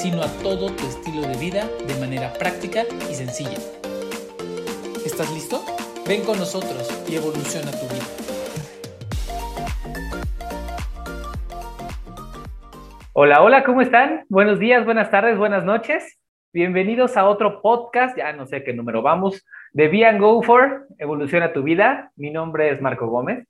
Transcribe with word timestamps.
sino 0.00 0.22
a 0.22 0.28
todo 0.42 0.74
tu 0.74 0.86
estilo 0.86 1.20
de 1.28 1.36
vida 1.36 1.68
de 1.86 1.94
manera 2.00 2.32
práctica 2.32 2.84
y 3.10 3.14
sencilla. 3.14 3.58
¿Estás 5.04 5.30
listo? 5.34 5.60
Ven 6.08 6.24
con 6.24 6.38
nosotros 6.38 6.88
y 7.06 7.16
evoluciona 7.16 7.70
tu 7.70 7.86
vida. 7.92 8.06
Hola, 13.12 13.42
hola, 13.42 13.62
¿cómo 13.62 13.82
están? 13.82 14.24
Buenos 14.30 14.58
días, 14.58 14.86
buenas 14.86 15.10
tardes, 15.10 15.36
buenas 15.36 15.66
noches. 15.66 16.18
Bienvenidos 16.50 17.18
a 17.18 17.28
otro 17.28 17.60
podcast, 17.60 18.16
ya 18.16 18.32
no 18.32 18.46
sé 18.46 18.64
qué 18.64 18.72
número 18.72 19.02
vamos, 19.02 19.44
de 19.74 19.88
Be 19.88 20.06
and 20.06 20.18
Go 20.18 20.42
For, 20.42 20.86
Evoluciona 20.96 21.52
tu 21.52 21.62
vida. 21.62 22.10
Mi 22.16 22.30
nombre 22.30 22.70
es 22.70 22.80
Marco 22.80 23.06
Gómez. 23.08 23.46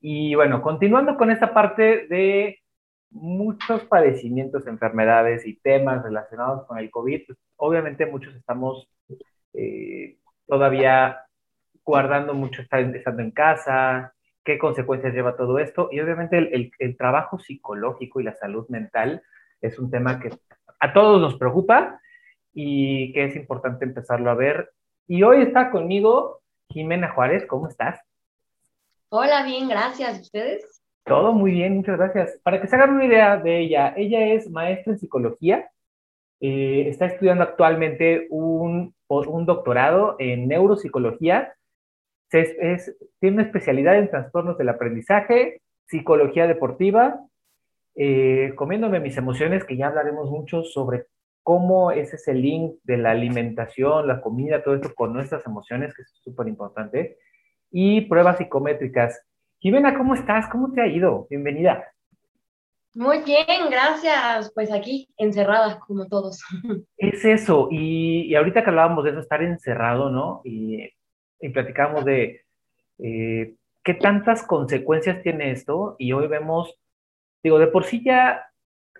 Y 0.00 0.34
bueno, 0.34 0.60
continuando 0.60 1.16
con 1.16 1.30
esta 1.30 1.54
parte 1.54 2.08
de 2.08 2.63
muchos 3.14 3.84
padecimientos, 3.84 4.66
enfermedades 4.66 5.46
y 5.46 5.54
temas 5.54 6.02
relacionados 6.02 6.66
con 6.66 6.78
el 6.78 6.90
COVID, 6.90 7.26
pues, 7.26 7.38
obviamente 7.56 8.06
muchos 8.06 8.34
estamos 8.34 8.88
eh, 9.54 10.18
todavía 10.46 11.20
guardando 11.84 12.34
mucho 12.34 12.62
estando 12.62 13.22
en 13.22 13.30
casa, 13.30 14.14
qué 14.44 14.58
consecuencias 14.58 15.14
lleva 15.14 15.36
todo 15.36 15.58
esto. 15.58 15.88
Y 15.92 16.00
obviamente 16.00 16.38
el, 16.38 16.72
el, 16.78 16.96
trabajo 16.96 17.38
psicológico 17.38 18.20
y 18.20 18.24
la 18.24 18.34
salud 18.34 18.68
mental 18.68 19.22
es 19.60 19.78
un 19.78 19.90
tema 19.90 20.18
que 20.18 20.30
a 20.80 20.92
todos 20.92 21.20
nos 21.20 21.36
preocupa 21.36 22.00
y 22.52 23.12
que 23.12 23.24
es 23.24 23.36
importante 23.36 23.84
empezarlo 23.84 24.30
a 24.30 24.34
ver. 24.34 24.72
Y 25.06 25.22
hoy 25.22 25.42
está 25.42 25.70
conmigo 25.70 26.42
Jimena 26.68 27.12
Juárez, 27.12 27.46
¿cómo 27.46 27.68
estás? 27.68 28.00
Hola, 29.08 29.44
bien, 29.44 29.68
gracias. 29.68 30.20
¿Ustedes? 30.20 30.83
Todo 31.04 31.32
muy 31.32 31.52
bien, 31.52 31.76
muchas 31.76 31.98
gracias. 31.98 32.40
Para 32.42 32.60
que 32.60 32.66
se 32.66 32.76
hagan 32.76 32.94
una 32.94 33.04
idea 33.04 33.36
de 33.36 33.60
ella, 33.60 33.94
ella 33.96 34.26
es 34.34 34.50
maestra 34.50 34.94
en 34.94 34.98
psicología, 34.98 35.70
eh, 36.40 36.88
está 36.88 37.06
estudiando 37.06 37.44
actualmente 37.44 38.26
un, 38.30 38.94
un 39.08 39.46
doctorado 39.46 40.16
en 40.18 40.48
neuropsicología, 40.48 41.54
tiene 42.30 43.36
una 43.36 43.42
especialidad 43.42 43.96
en 43.98 44.10
trastornos 44.10 44.58
del 44.58 44.70
aprendizaje, 44.70 45.60
psicología 45.86 46.46
deportiva, 46.46 47.20
eh, 47.94 48.52
comiéndome 48.56 48.98
mis 48.98 49.16
emociones, 49.16 49.64
que 49.64 49.76
ya 49.76 49.86
hablaremos 49.86 50.30
mucho 50.30 50.64
sobre 50.64 51.06
cómo 51.42 51.92
es 51.92 52.12
ese 52.14 52.34
link 52.34 52.76
de 52.82 52.96
la 52.96 53.12
alimentación, 53.12 54.08
la 54.08 54.20
comida, 54.20 54.64
todo 54.64 54.74
esto 54.74 54.94
con 54.94 55.12
nuestras 55.12 55.46
emociones, 55.46 55.94
que 55.94 56.02
es 56.02 56.10
súper 56.22 56.48
importante, 56.48 57.18
y 57.70 58.02
pruebas 58.02 58.38
psicométricas. 58.38 59.22
Jimena, 59.64 59.96
¿cómo 59.96 60.12
estás? 60.12 60.46
¿Cómo 60.50 60.70
te 60.72 60.82
ha 60.82 60.86
ido? 60.86 61.26
Bienvenida. 61.30 61.90
Muy 62.94 63.22
bien, 63.22 63.70
gracias. 63.70 64.52
Pues 64.54 64.70
aquí, 64.70 65.08
encerrada, 65.16 65.78
como 65.78 66.06
todos. 66.06 66.44
Es 66.98 67.24
eso, 67.24 67.68
y, 67.70 68.26
y, 68.26 68.34
ahorita 68.34 68.62
que 68.62 68.68
hablábamos 68.68 69.04
de 69.04 69.12
eso, 69.12 69.20
estar 69.20 69.42
encerrado, 69.42 70.10
¿no? 70.10 70.42
Y, 70.44 70.86
y 71.40 71.48
platicábamos 71.48 72.04
de 72.04 72.42
eh, 72.98 73.54
qué 73.82 73.94
tantas 73.94 74.42
consecuencias 74.42 75.22
tiene 75.22 75.52
esto, 75.52 75.96
y 75.98 76.12
hoy 76.12 76.26
vemos, 76.26 76.78
digo, 77.42 77.58
de 77.58 77.68
por 77.68 77.84
sí 77.84 78.02
ya 78.04 78.44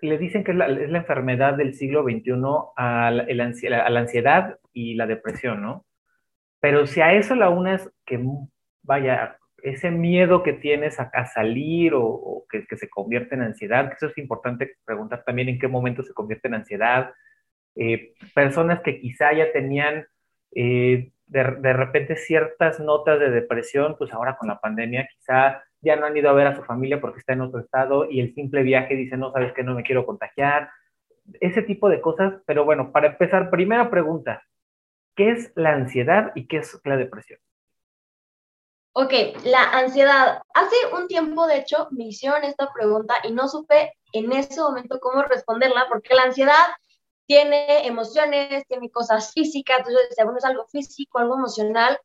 le 0.01 0.17
dicen 0.17 0.43
que 0.43 0.49
es 0.49 0.57
la, 0.57 0.65
es 0.65 0.89
la 0.89 0.97
enfermedad 0.97 1.53
del 1.53 1.75
siglo 1.75 2.01
XXI 2.01 2.31
a 2.75 3.11
la, 3.11 3.23
a 3.23 3.89
la 3.91 3.99
ansiedad 3.99 4.57
y 4.73 4.95
la 4.95 5.05
depresión, 5.05 5.61
¿no? 5.61 5.85
Pero 6.59 6.87
si 6.87 7.01
a 7.01 7.13
eso 7.13 7.35
la 7.35 7.49
unes 7.49 7.87
que, 8.03 8.19
vaya, 8.81 9.37
ese 9.65 9.91
miedo 9.91 10.43
que 10.43 10.53
tienes 10.53 10.99
a, 10.99 11.25
salir 11.25 11.93
o, 11.95 12.45
que, 12.49 12.65
se 12.77 12.89
convierte 12.89 13.35
en 13.35 13.41
ansiedad, 13.41 13.89
que 13.89 13.95
eso 13.95 14.07
es 14.07 14.17
importante 14.17 14.77
preguntar 14.85 15.23
también 15.25 15.49
en 15.49 15.59
qué 15.59 15.67
momento 15.67 16.03
se 16.03 16.13
convierte 16.13 16.47
en 16.47 16.55
ansiedad. 16.55 17.13
Eh, 17.75 18.13
personas 18.33 18.81
que 18.81 18.99
quizá 18.99 19.33
ya 19.33 19.51
tenían 19.51 20.05
eh, 20.55 21.11
de, 21.27 21.43
de, 21.59 21.73
repente 21.73 22.15
ciertas 22.15 22.79
notas 22.79 23.19
de 23.19 23.31
depresión, 23.31 23.95
pues 23.97 24.13
ahora 24.13 24.37
con 24.37 24.47
la 24.47 24.59
pandemia 24.59 25.07
quizá 25.11 25.63
ya 25.81 25.95
no 25.95 26.05
han 26.05 26.15
ido 26.15 26.29
a 26.29 26.33
ver 26.33 26.47
a 26.47 26.55
su 26.55 26.63
familia 26.63 27.01
porque 27.01 27.19
está 27.19 27.33
en 27.33 27.41
otro 27.41 27.59
estado 27.59 28.09
y 28.09 28.19
el 28.21 28.33
simple 28.33 28.63
viaje 28.63 28.95
dice, 28.95 29.17
no 29.17 29.31
sabes 29.31 29.53
que 29.53 29.63
no 29.63 29.75
me 29.75 29.83
quiero 29.83 30.05
contagiar, 30.05 30.69
ese 31.39 31.61
tipo 31.61 31.89
de 31.89 32.01
cosas. 32.01 32.33
Pero 32.45 32.65
bueno, 32.65 32.91
para 32.91 33.07
empezar, 33.07 33.49
primera 33.49 33.89
pregunta, 33.89 34.43
¿qué 35.15 35.31
es 35.31 35.51
la 35.55 35.73
ansiedad 35.73 36.31
y 36.35 36.47
qué 36.47 36.57
es 36.57 36.79
la 36.83 36.97
depresión? 36.97 37.39
Ok, 38.97 39.11
la 39.43 39.63
ansiedad. 39.71 40.41
Hace 40.53 40.75
un 40.93 41.09
tiempo, 41.09 41.45
de 41.47 41.57
hecho, 41.57 41.89
me 41.91 42.05
hicieron 42.05 42.45
esta 42.45 42.71
pregunta 42.71 43.15
y 43.23 43.33
no 43.33 43.49
supe 43.49 43.91
en 44.13 44.31
ese 44.31 44.61
momento 44.61 45.01
cómo 45.01 45.21
responderla, 45.23 45.87
porque 45.89 46.15
la 46.15 46.23
ansiedad 46.23 46.65
tiene 47.25 47.85
emociones, 47.87 48.65
tiene 48.69 48.89
cosas 48.89 49.33
físicas, 49.33 49.79
entonces 49.79 50.09
decía, 50.09 50.23
bueno, 50.23 50.37
es 50.37 50.45
algo 50.45 50.65
físico, 50.67 51.19
algo 51.19 51.35
emocional, 51.35 51.99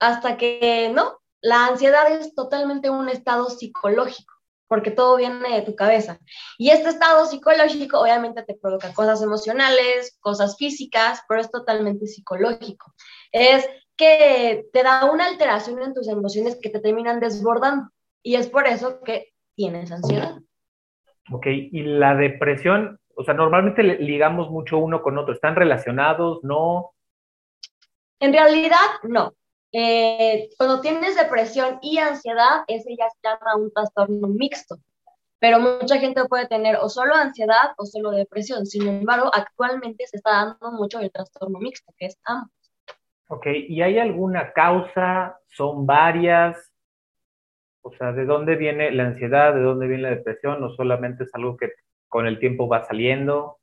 hasta 0.00 0.36
que 0.36 0.90
no, 0.92 1.16
la 1.42 1.66
ansiedad 1.66 2.10
es 2.10 2.34
totalmente 2.34 2.90
un 2.90 3.08
estado 3.08 3.48
psicológico, 3.48 4.34
porque 4.66 4.90
todo 4.90 5.18
viene 5.18 5.60
de 5.60 5.62
tu 5.62 5.76
cabeza. 5.76 6.18
Y 6.58 6.70
este 6.70 6.88
estado 6.88 7.24
psicológico 7.26 8.00
obviamente 8.00 8.42
te 8.42 8.54
provoca 8.54 8.92
cosas 8.94 9.22
emocionales, 9.22 10.16
cosas 10.18 10.56
físicas, 10.56 11.20
pero 11.28 11.40
es 11.40 11.52
totalmente 11.52 12.08
psicológico. 12.08 12.92
Es 13.30 13.64
que 13.96 14.66
te 14.72 14.82
da 14.82 15.10
una 15.10 15.26
alteración 15.26 15.82
en 15.82 15.94
tus 15.94 16.08
emociones 16.08 16.58
que 16.60 16.70
te 16.70 16.80
terminan 16.80 17.20
desbordando. 17.20 17.90
Y 18.22 18.34
es 18.34 18.48
por 18.48 18.66
eso 18.66 19.00
que 19.02 19.32
tienes 19.54 19.90
ansiedad. 19.90 20.38
Ok, 21.32 21.46
y 21.46 21.82
la 21.82 22.14
depresión, 22.14 23.00
o 23.14 23.24
sea, 23.24 23.34
normalmente 23.34 23.82
ligamos 23.82 24.50
mucho 24.50 24.78
uno 24.78 25.02
con 25.02 25.18
otro. 25.18 25.34
¿Están 25.34 25.56
relacionados? 25.56 26.40
¿No? 26.42 26.92
En 28.20 28.32
realidad, 28.32 28.76
no. 29.02 29.32
Eh, 29.72 30.48
cuando 30.56 30.80
tienes 30.80 31.16
depresión 31.16 31.78
y 31.82 31.98
ansiedad, 31.98 32.64
ese 32.66 32.96
ya 32.96 33.08
se 33.10 33.18
llama 33.22 33.56
un 33.56 33.72
trastorno 33.72 34.28
mixto. 34.28 34.76
Pero 35.38 35.60
mucha 35.60 35.98
gente 35.98 36.24
puede 36.24 36.46
tener 36.46 36.76
o 36.76 36.88
solo 36.88 37.14
ansiedad 37.14 37.72
o 37.76 37.84
solo 37.84 38.10
depresión. 38.10 38.64
Sin 38.64 38.88
embargo, 38.88 39.30
actualmente 39.32 40.06
se 40.06 40.16
está 40.16 40.30
dando 40.30 40.72
mucho 40.72 40.98
el 41.00 41.12
trastorno 41.12 41.58
mixto, 41.58 41.92
que 41.98 42.06
es 42.06 42.18
ambos. 42.24 42.55
Ok, 43.28 43.46
¿y 43.68 43.82
hay 43.82 43.98
alguna 43.98 44.52
causa? 44.52 45.40
¿Son 45.48 45.86
varias? 45.86 46.72
O 47.82 47.92
sea, 47.92 48.12
¿de 48.12 48.24
dónde 48.24 48.56
viene 48.56 48.90
la 48.92 49.04
ansiedad? 49.04 49.54
¿De 49.54 49.62
dónde 49.62 49.86
viene 49.86 50.04
la 50.04 50.10
depresión? 50.10 50.62
¿O 50.62 50.74
solamente 50.74 51.24
es 51.24 51.34
algo 51.34 51.56
que 51.56 51.72
con 52.08 52.26
el 52.26 52.38
tiempo 52.38 52.68
va 52.68 52.84
saliendo? 52.84 53.58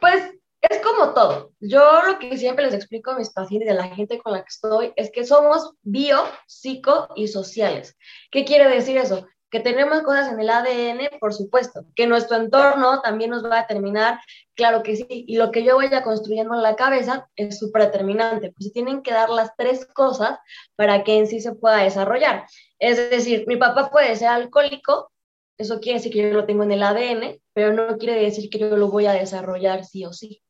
Pues 0.00 0.32
es 0.62 0.80
como 0.80 1.12
todo. 1.12 1.52
Yo 1.60 2.02
lo 2.06 2.18
que 2.18 2.36
siempre 2.36 2.64
les 2.64 2.74
explico 2.74 3.10
a 3.10 3.18
mis 3.18 3.32
pacientes 3.32 3.68
y 3.68 3.72
a 3.72 3.74
la 3.74 3.94
gente 3.94 4.18
con 4.18 4.32
la 4.32 4.40
que 4.40 4.48
estoy 4.48 4.92
es 4.96 5.10
que 5.10 5.24
somos 5.24 5.74
bio, 5.82 6.22
psico 6.46 7.08
y 7.16 7.28
sociales. 7.28 7.96
¿Qué 8.30 8.44
quiere 8.44 8.68
decir 8.68 8.96
eso? 8.96 9.26
Que 9.50 9.60
tenemos 9.60 10.02
cosas 10.02 10.32
en 10.32 10.40
el 10.40 10.50
ADN, 10.50 11.18
por 11.20 11.32
supuesto, 11.32 11.84
que 11.94 12.06
nuestro 12.06 12.36
entorno 12.36 13.00
también 13.00 13.30
nos 13.30 13.44
va 13.44 13.58
a 13.58 13.62
determinar, 13.62 14.18
claro 14.54 14.82
que 14.82 14.96
sí, 14.96 15.06
y 15.08 15.36
lo 15.36 15.50
que 15.50 15.62
yo 15.62 15.76
vaya 15.76 16.02
construyendo 16.02 16.54
en 16.54 16.62
la 16.62 16.76
cabeza 16.76 17.28
es 17.36 17.58
súper 17.58 17.82
determinante, 17.82 18.52
pues 18.52 18.72
tienen 18.72 19.02
que 19.02 19.12
dar 19.12 19.30
las 19.30 19.54
tres 19.56 19.86
cosas 19.86 20.38
para 20.74 21.04
que 21.04 21.18
en 21.18 21.26
sí 21.26 21.40
se 21.40 21.54
pueda 21.54 21.78
desarrollar. 21.78 22.46
Es 22.78 23.10
decir, 23.10 23.44
mi 23.46 23.56
papá 23.56 23.90
puede 23.90 24.16
ser 24.16 24.28
alcohólico, 24.28 25.12
eso 25.58 25.80
quiere 25.80 25.98
decir 25.98 26.12
que 26.12 26.22
yo 26.22 26.34
lo 26.34 26.44
tengo 26.44 26.64
en 26.64 26.72
el 26.72 26.82
ADN, 26.82 27.40
pero 27.52 27.72
no 27.72 27.96
quiere 27.96 28.20
decir 28.20 28.50
que 28.50 28.58
yo 28.58 28.76
lo 28.76 28.88
voy 28.88 29.06
a 29.06 29.12
desarrollar 29.12 29.84
sí 29.84 30.04
o 30.04 30.12
sí. 30.12 30.42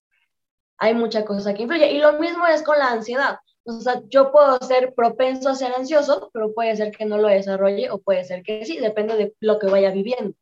Hay 0.79 0.95
mucha 0.95 1.25
cosa 1.25 1.55
que 1.55 1.63
influye. 1.63 1.93
Y 1.93 1.99
lo 1.99 2.15
mismo 2.19 2.47
es 2.47 2.63
con 2.63 2.79
la 2.79 2.89
ansiedad. 2.89 3.39
O 3.69 3.81
sea, 3.81 4.01
yo 4.09 4.31
puedo 4.31 4.59
ser 4.59 4.95
propenso 4.95 5.49
a 5.49 5.57
ser 5.57 5.73
ansioso, 5.73 6.31
pero 6.33 6.55
puede 6.55 6.77
ser 6.77 6.93
que 6.93 7.05
no 7.05 7.19
lo 7.19 7.27
desarrolle 7.27 7.91
o 7.91 7.99
puede 7.99 8.23
ser 8.25 8.45
que 8.45 8.65
sí, 8.65 8.79
depende 8.79 9.17
de 9.17 9.35
lo 9.41 9.59
que 9.59 9.67
vaya 9.67 9.91
viviendo. 9.91 10.35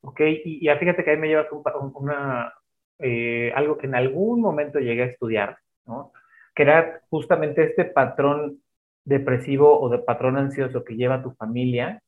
Ok, 0.00 0.20
y, 0.44 0.64
ya 0.64 0.76
fíjate 0.76 1.04
que 1.04 1.12
ahí 1.12 1.16
me 1.16 1.28
llevas 1.28 1.46
una, 1.94 2.52
eh, 2.98 3.52
algo 3.54 3.78
que 3.78 3.86
en 3.86 3.94
algún 3.94 4.40
momento 4.40 4.80
llegué 4.80 5.04
a 5.04 5.06
estudiar, 5.06 5.58
¿no? 5.86 6.12
Que 6.52 6.64
era 6.64 7.00
justamente 7.10 7.62
este 7.62 7.84
patrón 7.84 8.60
depresivo 9.04 9.80
o 9.80 9.88
de 9.88 9.98
patrón 9.98 10.36
ansioso 10.36 10.82
que 10.82 10.96
lleva 10.96 11.22
tu 11.22 11.30
familia, 11.30 12.02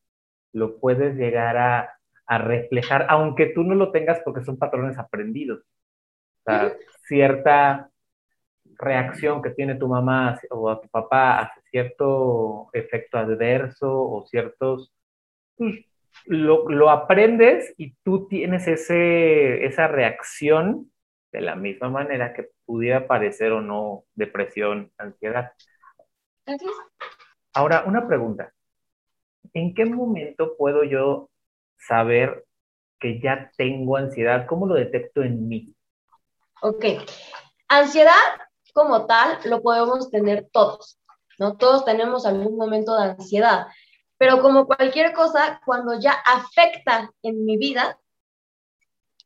lo 0.53 0.81
puedes 0.81 1.15
llegar 1.15 1.57
a, 1.57 1.97
a 2.27 2.39
reflejar, 2.39 3.07
aunque 3.09 3.47
tú 3.47 3.63
no 3.63 3.77
lo 3.77 3.93
tengas 3.93 4.21
porque 4.25 4.45
son 4.45 4.59
patrones 4.59 4.99
aprendidos. 4.99 5.61
O 5.61 6.43
sea, 6.45 6.75
cierta 7.07 7.91
reacción 8.79 9.43
que 9.43 9.51
tiene 9.51 9.75
tu 9.77 9.89
mamá 9.89 10.39
o 10.51 10.71
a 10.71 10.81
tu 10.81 10.89
papá 10.89 11.41
hace 11.41 11.61
cierto 11.71 12.69
efecto 12.73 13.19
adverso 13.19 13.91
o 13.91 14.27
ciertos... 14.27 14.93
Pues, 15.57 15.85
lo, 16.25 16.69
lo, 16.69 16.91
aprendes 16.91 17.75
y 17.77 17.95
tú 18.03 18.27
tienes 18.27 18.67
ese, 18.67 19.65
esa 19.67 19.87
reacción 19.87 20.91
de 21.31 21.41
la 21.41 21.55
misma 21.55 21.91
manera 21.91 22.33
que 22.33 22.49
pudiera 22.65 23.07
parecer 23.07 23.53
o 23.53 23.61
no 23.61 24.05
depresión, 24.15 24.91
ansiedad. 24.99 25.53
Ahora, 27.53 27.85
una 27.87 28.07
pregunta. 28.07 28.53
¿En 29.53 29.75
qué 29.75 29.85
momento 29.85 30.57
puedo 30.57 30.85
yo 30.85 31.31
saber 31.77 32.45
que 32.99 33.21
ya 33.21 33.51
tengo 33.57 33.97
ansiedad? 33.97 34.47
¿Cómo 34.47 34.67
lo 34.67 34.75
detecto 34.75 35.23
en 35.23 35.49
mí? 35.49 35.75
Ok. 36.63 36.85
Ansiedad 37.69 38.13
como 38.77 39.07
tal 39.07 39.39
lo 39.47 39.63
podemos 39.63 40.11
tener 40.11 40.49
todos, 40.53 40.99
¿no? 41.39 41.57
Todos 41.57 41.87
tenemos 41.87 42.27
algún 42.27 42.59
momento 42.59 42.95
de 42.95 43.05
ansiedad, 43.05 43.69
pero 44.19 44.43
como 44.43 44.67
cualquier 44.67 45.15
cosa, 45.15 45.63
cuando 45.65 45.99
ya 45.99 46.13
afecta 46.13 47.11
en 47.23 47.47
mi 47.47 47.57
vida, 47.57 47.99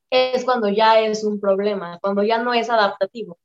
es 0.09 0.45
cuando 0.45 0.69
ya 0.69 1.01
es 1.01 1.25
un 1.25 1.41
problema, 1.41 1.99
cuando 2.01 2.23
ya 2.23 2.39
no 2.39 2.55
es 2.55 2.71
adaptativo. 2.71 3.39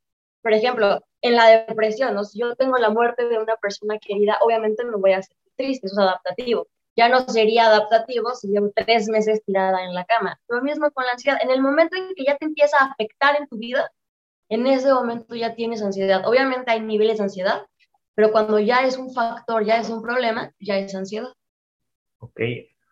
Por 0.43 0.53
ejemplo, 0.53 1.01
en 1.21 1.35
la 1.35 1.65
depresión, 1.65 2.13
¿no? 2.13 2.23
si 2.23 2.39
yo 2.39 2.55
tengo 2.55 2.77
la 2.77 2.91
muerte 2.91 3.27
de 3.27 3.39
una 3.39 3.55
persona 3.55 3.97
querida, 3.97 4.37
obviamente 4.41 4.85
me 4.85 4.97
voy 4.97 5.13
a 5.13 5.23
sentir 5.23 5.51
triste, 5.55 5.87
eso 5.87 5.95
es 5.95 5.99
adaptativo. 5.99 6.67
Ya 6.95 7.09
no 7.09 7.27
sería 7.27 7.65
adaptativo 7.65 8.35
si 8.35 8.49
llevo 8.49 8.71
tres 8.75 9.09
meses 9.09 9.43
tirada 9.43 9.83
en 9.83 9.95
la 9.95 10.05
cama. 10.05 10.39
Lo 10.47 10.61
mismo 10.61 10.91
con 10.91 11.03
la 11.05 11.13
ansiedad. 11.13 11.39
En 11.41 11.49
el 11.49 11.63
momento 11.63 11.95
en 11.97 12.13
que 12.15 12.25
ya 12.25 12.37
te 12.37 12.45
empieza 12.45 12.77
a 12.77 12.91
afectar 12.91 13.35
en 13.35 13.47
tu 13.47 13.57
vida, 13.57 13.91
en 14.49 14.67
ese 14.67 14.93
momento 14.93 15.35
ya 15.35 15.55
tienes 15.55 15.81
ansiedad. 15.81 16.27
Obviamente 16.27 16.71
hay 16.71 16.81
niveles 16.81 17.17
de 17.17 17.23
ansiedad, 17.23 17.65
pero 18.13 18.31
cuando 18.31 18.59
ya 18.59 18.85
es 18.85 18.97
un 18.97 19.13
factor, 19.13 19.65
ya 19.65 19.79
es 19.79 19.89
un 19.89 20.01
problema, 20.01 20.51
ya 20.59 20.77
es 20.77 20.95
ansiedad. 20.95 21.29
Ok. 22.19 22.39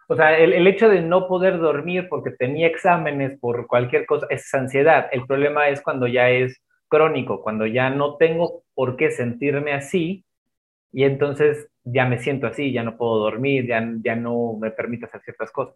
O 0.08 0.16
sea, 0.16 0.38
el, 0.38 0.68
hecho 0.68 0.90
de 0.90 1.02
no 1.02 1.28
poder 1.28 1.60
dormir 1.60 2.08
porque 2.10 2.32
tenía 2.32 2.68
exámenes 2.68 3.40
por 3.40 3.68
cualquier 3.68 4.06
cosa 4.06 4.28
es 4.30 4.54
ansiedad. 4.54 5.08
El 5.12 5.26
problema 5.26 5.70
es 5.70 5.82
cuando 5.82 6.08
ya 6.08 6.30
es 6.30 6.62
crónico, 6.90 7.42
cuando 7.42 7.66
ya 7.66 7.90
no 7.90 8.18
tengo 8.18 8.64
por 8.76 8.98
qué 8.98 9.12
sentirme 9.12 9.74
así 9.74 10.26
y 10.92 11.06
entonces 11.06 11.70
ya 11.84 12.06
me 12.06 12.20
siento 12.20 12.48
así, 12.48 12.72
ya 12.72 12.84
no 12.84 12.98
puedo 12.98 13.18
dormir, 13.18 13.66
ya, 13.66 13.84
ya 14.04 14.16
no 14.16 14.58
me 14.60 14.72
permite 14.72 15.06
hacer 15.06 15.22
ciertas 15.22 15.52
cosas. 15.52 15.76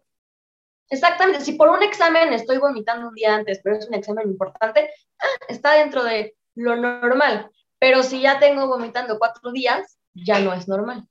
Exactamente, 0.90 1.44
si 1.44 1.52
por 1.52 1.68
un 1.68 1.82
examen 1.82 2.32
estoy 2.32 2.58
vomitando 2.58 3.08
un 3.08 3.14
día 3.14 3.34
antes, 3.34 3.60
pero 3.62 3.76
es 3.76 3.86
un 3.86 3.94
examen 3.94 4.28
importante, 4.28 4.90
ah, 5.18 5.44
está 5.48 5.74
dentro 5.74 6.02
de 6.02 6.34
lo 6.54 6.76
normal. 6.76 7.50
Pero 7.78 8.02
si 8.02 8.20
ya 8.22 8.40
tengo 8.40 8.66
vomitando 8.66 9.18
cuatro 9.18 9.52
días, 9.52 9.98
ya 10.14 10.40
no 10.40 10.52
es 10.52 10.66
normal. 10.66 11.04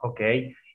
Ok. 0.00 0.20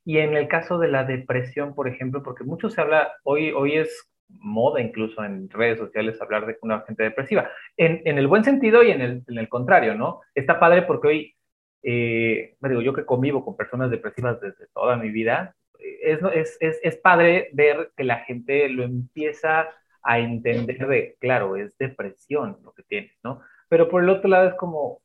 Y 0.04 0.18
en 0.20 0.36
el 0.36 0.48
caso 0.48 0.78
de 0.78 0.88
la 0.88 1.04
depresión, 1.04 1.76
por 1.76 1.88
ejemplo, 1.88 2.24
porque 2.24 2.44
mucho 2.44 2.70
se 2.70 2.82
habla, 2.82 3.14
hoy, 3.24 3.52
hoy 3.52 3.76
es 3.76 4.10
moda 4.30 4.82
incluso 4.82 5.24
en 5.24 5.50
redes 5.50 5.80
sociales 5.80 6.22
hablar 6.22 6.46
de 6.46 6.58
una 6.62 6.82
gente 6.82 7.04
depresiva, 7.04 7.50
en, 7.78 8.18
el 8.18 8.28
buen 8.28 8.44
sentido 8.44 8.84
y 8.84 8.92
en 8.92 9.02
el, 9.02 9.24
en 9.28 9.38
el, 9.38 9.48
contrario, 9.50 9.96
¿no? 9.96 10.22
Está 10.36 10.60
padre 10.60 10.82
porque 10.84 11.08
hoy, 11.08 11.36
eh, 11.84 12.56
me 12.60 12.70
digo, 12.70 12.82
yo 12.82 12.94
que 12.94 13.06
convivo 13.06 13.44
con 13.44 13.56
personas 13.56 13.90
depresivas 13.90 14.40
desde 14.42 14.68
toda 14.74 14.98
mi 14.98 15.10
vida, 15.10 15.56
es, 16.02 16.20
es, 16.34 16.58
es, 16.60 16.80
es 16.84 16.98
padre 16.98 17.50
ver 17.54 17.92
que 17.96 18.04
la 18.04 18.20
gente 18.20 18.70
lo 18.70 18.84
empieza 18.84 19.68
a 20.04 20.20
entender 20.20 20.88
de, 20.88 21.18
claro, 21.20 21.56
es 21.56 21.78
depresión 21.78 22.58
lo 22.64 22.74
que 22.74 22.84
tienes, 22.84 23.12
¿no? 23.24 23.42
Pero 23.70 23.90
por 23.90 24.04
el 24.04 24.10
otro 24.10 24.30
lado 24.30 24.48
es 24.48 24.56
como, 24.56 25.02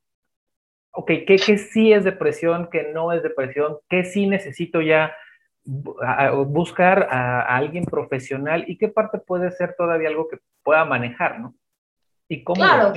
ok, 0.92 1.06
¿qué, 1.26 1.36
qué 1.44 1.58
sí 1.58 1.92
es 1.92 2.04
depresión, 2.04 2.68
qué 2.70 2.92
no 2.92 3.12
es 3.12 3.22
depresión, 3.22 3.78
qué 3.88 4.04
sí 4.04 4.26
necesito 4.26 4.80
ya 4.80 5.14
buscar 5.64 7.08
a, 7.10 7.56
alguien 7.56 7.84
profesional 7.84 8.64
y 8.66 8.78
qué 8.78 8.88
parte 8.88 9.18
puede 9.18 9.50
ser 9.52 9.74
todavía 9.76 10.08
algo 10.08 10.28
que 10.28 10.38
pueda 10.62 10.84
manejar, 10.84 11.40
¿no? 11.40 11.54
Y 12.28 12.42
cómo. 12.42 12.56
Claro. 12.56 12.94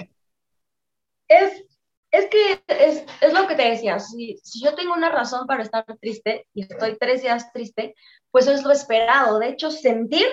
Es, 1.28 1.75
es 2.18 2.30
que 2.30 2.64
es, 2.68 3.04
es, 3.22 3.34
lo 3.34 3.48
que 3.48 3.56
te 3.56 3.70
decía, 3.70 4.00
si, 4.00 4.38
si 4.44 4.64
yo 4.64 4.74
tengo 4.76 4.94
una 4.94 5.10
razón 5.10 5.48
para 5.48 5.64
estar 5.64 5.86
triste 6.00 6.48
y 6.54 6.62
estoy 6.62 6.98
tres 6.98 7.22
días 7.22 7.52
triste, 7.52 7.96
pues 8.32 8.48
es 8.48 8.64
lo 8.64 8.72
esperado. 8.72 9.40
De 9.40 9.50
hecho, 9.50 9.72
sentir 9.72 10.26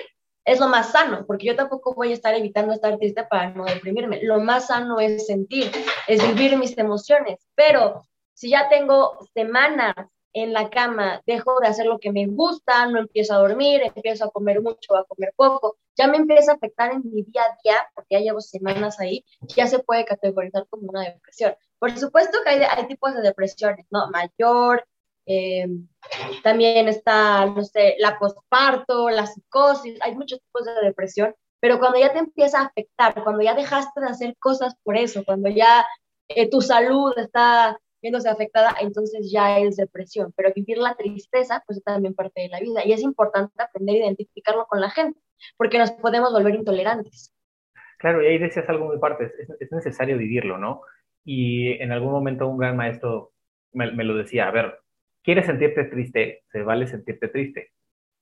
es 0.45 0.59
lo 0.59 0.67
más 0.67 0.91
sano, 0.91 1.25
porque 1.25 1.47
yo 1.47 1.55
tampoco 1.55 1.93
voy 1.93 2.11
a 2.11 2.13
estar 2.13 2.33
evitando 2.35 2.73
estar 2.73 2.97
triste 2.97 3.23
para 3.23 3.51
no 3.51 3.65
deprimirme. 3.65 4.21
Lo 4.23 4.39
más 4.39 4.67
sano 4.67 4.99
es 4.99 5.27
sentir, 5.27 5.71
es 6.07 6.25
vivir 6.27 6.57
mis 6.57 6.77
emociones, 6.77 7.39
pero 7.55 8.03
si 8.33 8.49
ya 8.49 8.67
tengo 8.69 9.17
semanas 9.33 9.95
en 10.33 10.51
la 10.51 10.69
cama, 10.69 11.21
dejo 11.25 11.59
de 11.61 11.67
hacer 11.67 11.85
lo 11.85 11.99
que 11.99 12.11
me 12.11 12.25
gusta, 12.25 12.87
no 12.87 12.99
empiezo 12.99 13.35
a 13.35 13.37
dormir, 13.37 13.81
empiezo 13.83 14.25
a 14.25 14.31
comer 14.31 14.61
mucho, 14.61 14.95
a 14.95 15.05
comer 15.05 15.31
poco, 15.35 15.77
ya 15.95 16.07
me 16.07 16.17
empieza 16.17 16.53
a 16.53 16.55
afectar 16.55 16.91
en 16.91 17.01
mi 17.03 17.23
día 17.23 17.43
a 17.43 17.57
día, 17.63 17.77
porque 17.95 18.15
ya 18.15 18.19
llevo 18.19 18.41
semanas 18.41 18.99
ahí, 18.99 19.25
ya 19.55 19.67
se 19.67 19.79
puede 19.79 20.05
categorizar 20.05 20.65
como 20.69 20.89
una 20.89 21.01
depresión. 21.01 21.55
Por 21.79 21.97
supuesto 21.97 22.39
que 22.43 22.49
hay, 22.49 22.61
hay 22.63 22.87
tipos 22.87 23.13
de 23.13 23.21
depresiones, 23.21 23.85
¿no? 23.91 24.09
Mayor, 24.09 24.85
eh, 25.25 25.67
también 26.43 26.87
está, 26.87 27.45
no 27.45 27.63
sé, 27.63 27.95
la 27.99 28.17
postparto, 28.19 29.09
la 29.09 29.27
psicosis, 29.27 29.97
hay 30.01 30.15
muchos 30.15 30.39
tipos 30.41 30.65
de 30.65 30.73
depresión, 30.81 31.35
pero 31.59 31.79
cuando 31.79 31.99
ya 31.99 32.11
te 32.11 32.19
empieza 32.19 32.59
a 32.59 32.65
afectar, 32.65 33.23
cuando 33.23 33.41
ya 33.41 33.53
dejaste 33.53 34.01
de 34.01 34.07
hacer 34.07 34.35
cosas 34.37 34.75
por 34.83 34.97
eso, 34.97 35.23
cuando 35.23 35.49
ya 35.49 35.85
eh, 36.27 36.49
tu 36.49 36.61
salud 36.61 37.13
está 37.17 37.77
viéndose 38.03 38.29
afectada, 38.29 38.75
entonces 38.81 39.31
ya 39.31 39.57
es 39.59 39.77
depresión. 39.77 40.31
Pero 40.35 40.51
vivir 40.53 40.77
la 40.77 40.93
tristeza, 40.93 41.63
pues 41.65 41.79
es 41.79 41.83
también 41.83 42.13
parte 42.13 42.41
de 42.41 42.49
la 42.49 42.59
vida. 42.59 42.85
Y 42.85 42.91
es 42.91 43.01
importante 43.01 43.53
aprender 43.57 43.95
a 43.95 44.05
identificarlo 44.05 44.67
con 44.67 44.81
la 44.81 44.91
gente, 44.91 45.19
porque 45.57 45.79
nos 45.79 45.91
podemos 45.93 46.31
volver 46.31 46.53
intolerantes. 46.55 47.33
Claro, 47.97 48.21
y 48.21 48.27
ahí 48.27 48.37
decías 48.37 48.67
algo 48.67 48.87
muy 48.87 48.99
parte, 48.99 49.31
es, 49.39 49.49
es 49.59 49.71
necesario 49.71 50.17
vivirlo, 50.17 50.57
¿no? 50.57 50.81
Y 51.23 51.81
en 51.81 51.93
algún 51.93 52.11
momento 52.11 52.47
un 52.47 52.57
gran 52.57 52.75
maestro 52.75 53.31
me, 53.71 53.91
me, 53.93 54.03
lo 54.03 54.15
decía, 54.15 54.49
a 54.49 54.51
ver, 54.51 54.79
¿quieres 55.23 55.45
sentirte 55.45 55.85
triste? 55.85 56.43
Se 56.51 56.61
vale 56.61 56.85
sentirte 56.87 57.29
triste. 57.29 57.71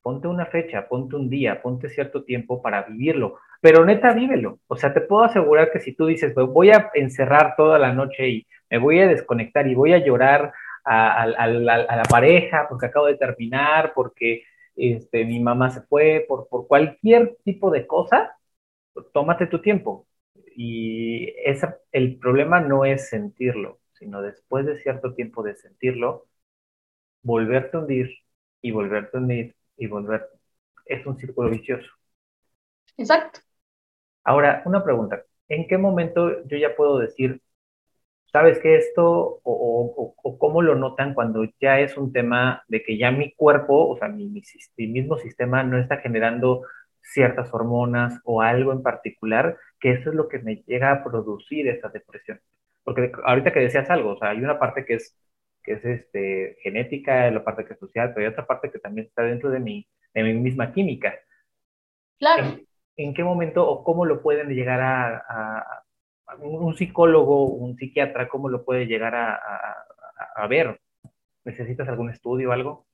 Ponte 0.00 0.28
una 0.28 0.46
fecha, 0.46 0.88
ponte 0.88 1.16
un 1.16 1.28
día, 1.28 1.60
ponte 1.60 1.88
cierto 1.88 2.24
tiempo 2.24 2.62
para 2.62 2.82
vivirlo, 2.82 3.38
pero 3.60 3.84
neta, 3.84 4.12
vívelo. 4.12 4.60
O 4.68 4.76
sea, 4.76 4.94
te 4.94 5.00
puedo 5.00 5.24
asegurar 5.24 5.70
que 5.72 5.80
si 5.80 5.94
tú 5.94 6.06
dices, 6.06 6.34
voy 6.34 6.70
a 6.70 6.90
encerrar 6.94 7.54
toda 7.56 7.78
la 7.78 7.92
noche 7.92 8.28
y 8.28 8.46
me 8.72 8.78
voy 8.78 9.00
a 9.00 9.06
desconectar 9.06 9.66
y 9.68 9.74
voy 9.74 9.92
a 9.92 9.98
llorar 9.98 10.54
a, 10.82 11.24
a, 11.24 11.46
la 11.46 12.02
pareja 12.08 12.66
porque 12.70 12.86
acabo 12.86 13.04
de 13.06 13.18
terminar, 13.18 13.92
porque 13.94 14.44
este, 14.74 15.26
mi 15.26 15.40
mamá 15.40 15.68
se 15.70 15.82
fue, 15.82 16.24
por, 16.26 16.48
por 16.48 16.66
cualquier 16.66 17.36
tipo 17.44 17.70
de 17.70 17.86
cosa, 17.86 18.34
tómate 19.12 19.46
tu 19.46 19.60
tiempo. 19.60 20.06
Y 20.56 21.34
esa, 21.44 21.76
el 21.92 22.18
problema 22.18 22.60
no 22.60 22.86
es 22.86 23.10
sentirlo, 23.10 23.80
sino 23.92 24.22
después 24.22 24.64
de 24.64 24.78
cierto 24.78 25.12
tiempo 25.12 25.42
de 25.42 25.54
sentirlo, 25.54 26.26
volverte 27.22 27.76
a 27.76 27.80
hundir 27.80 28.10
y 28.62 28.70
volverte 28.70 29.18
a 29.18 29.20
hundir 29.20 29.54
y 29.76 29.86
volver. 29.86 30.26
Es 30.86 31.04
un 31.04 31.18
círculo 31.18 31.50
vicioso. 31.50 31.90
Exacto. 32.96 33.40
Ahora, 34.24 34.62
una 34.64 34.82
pregunta. 34.82 35.24
¿En 35.48 35.68
qué 35.68 35.76
momento 35.76 36.42
yo 36.46 36.56
ya 36.56 36.74
puedo 36.74 36.98
decir, 36.98 37.42
¿Sabes 38.32 38.58
que 38.60 38.76
esto 38.76 39.40
o, 39.42 40.14
o, 40.22 40.38
cómo 40.38 40.62
lo 40.62 40.74
notan 40.74 41.12
cuando 41.12 41.44
ya 41.60 41.80
es 41.80 41.98
un 41.98 42.14
tema 42.14 42.64
de 42.66 42.82
que 42.82 42.96
ya 42.96 43.10
mi 43.10 43.34
cuerpo, 43.34 43.88
o 43.90 43.98
sea, 43.98 44.08
mi, 44.08 44.26
mi, 44.28 44.42
mismo 44.86 45.18
sistema 45.18 45.62
no 45.62 45.78
está 45.78 45.98
generando 45.98 46.62
ciertas 47.02 47.52
hormonas 47.52 48.20
o 48.24 48.40
algo 48.40 48.72
en 48.72 48.82
particular, 48.82 49.58
que 49.78 49.92
eso 49.92 50.08
es 50.08 50.16
lo 50.16 50.28
que 50.28 50.38
me 50.38 50.56
llega 50.66 50.92
a 50.92 51.04
producir 51.04 51.68
esa 51.68 51.90
depresión? 51.90 52.40
Porque 52.84 53.12
ahorita 53.22 53.52
que 53.52 53.60
decías 53.60 53.90
algo, 53.90 54.12
o 54.12 54.18
sea, 54.18 54.30
hay 54.30 54.38
una 54.38 54.58
parte 54.58 54.86
que 54.86 54.94
es, 54.94 55.14
que 55.62 55.72
es 55.74 55.84
este, 55.84 56.56
genética, 56.62 57.30
la 57.30 57.44
parte 57.44 57.66
que 57.66 57.74
es 57.74 57.78
social, 57.78 58.14
pero 58.14 58.26
hay 58.26 58.32
otra 58.32 58.46
parte 58.46 58.70
que 58.70 58.78
también 58.78 59.08
está 59.08 59.24
dentro 59.24 59.50
de 59.50 59.60
mi, 59.60 59.86
de 60.14 60.22
mi 60.22 60.32
misma 60.32 60.72
química. 60.72 61.14
Claro. 62.18 62.44
¿En, 62.44 62.66
¿En, 62.96 63.14
qué 63.14 63.24
momento 63.24 63.68
o 63.68 63.84
cómo 63.84 64.06
lo 64.06 64.22
pueden 64.22 64.48
llegar 64.48 64.80
a, 64.80 65.16
a 65.18 65.82
un 66.40 66.76
psicólogo, 66.76 67.46
un 67.46 67.76
psiquiatra, 67.76 68.28
cómo 68.28 68.48
lo 68.48 68.64
puede 68.64 68.86
llegar 68.86 69.14
a, 69.14 70.46
ver? 70.48 70.80
¿Necesitas 71.44 71.88
algún 71.88 72.10
estudio 72.10 72.50
o 72.50 72.52
algo? 72.52 72.86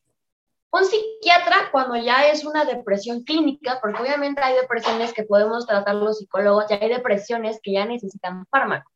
Un 0.71 0.85
psiquiatra 0.85 1.71
cuando 1.73 1.97
ya 1.97 2.29
es 2.29 2.45
una 2.45 2.65
depresión 2.65 3.25
clínica, 3.25 3.79
porque 3.81 4.03
obviamente 4.03 4.43
hay 4.43 4.55
depresiones 4.55 5.13
que 5.13 5.25
podemos 5.25 5.67
tratar 5.67 5.95
los 5.95 6.19
psicólogos 6.19 6.71
y 6.71 6.75
hay 6.75 6.89
depresiones 6.89 7.59
que 7.63 7.73
ya 7.73 7.87
necesitan 7.87 8.47
fármaco. 8.47 8.91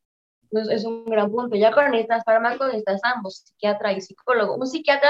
Es 0.69 0.85
un 0.85 1.05
gran 1.05 1.31
punto. 1.31 1.55
Ya 1.55 1.71
con 1.71 1.93
estas 1.95 2.23
fármacos 2.23 2.67
necesitas 2.67 3.01
ambos, 3.03 3.39
psiquiatra 3.45 3.91
y 3.93 4.01
psicólogo. 4.01 4.55
Un 4.55 4.67
psiquiatra 4.67 5.09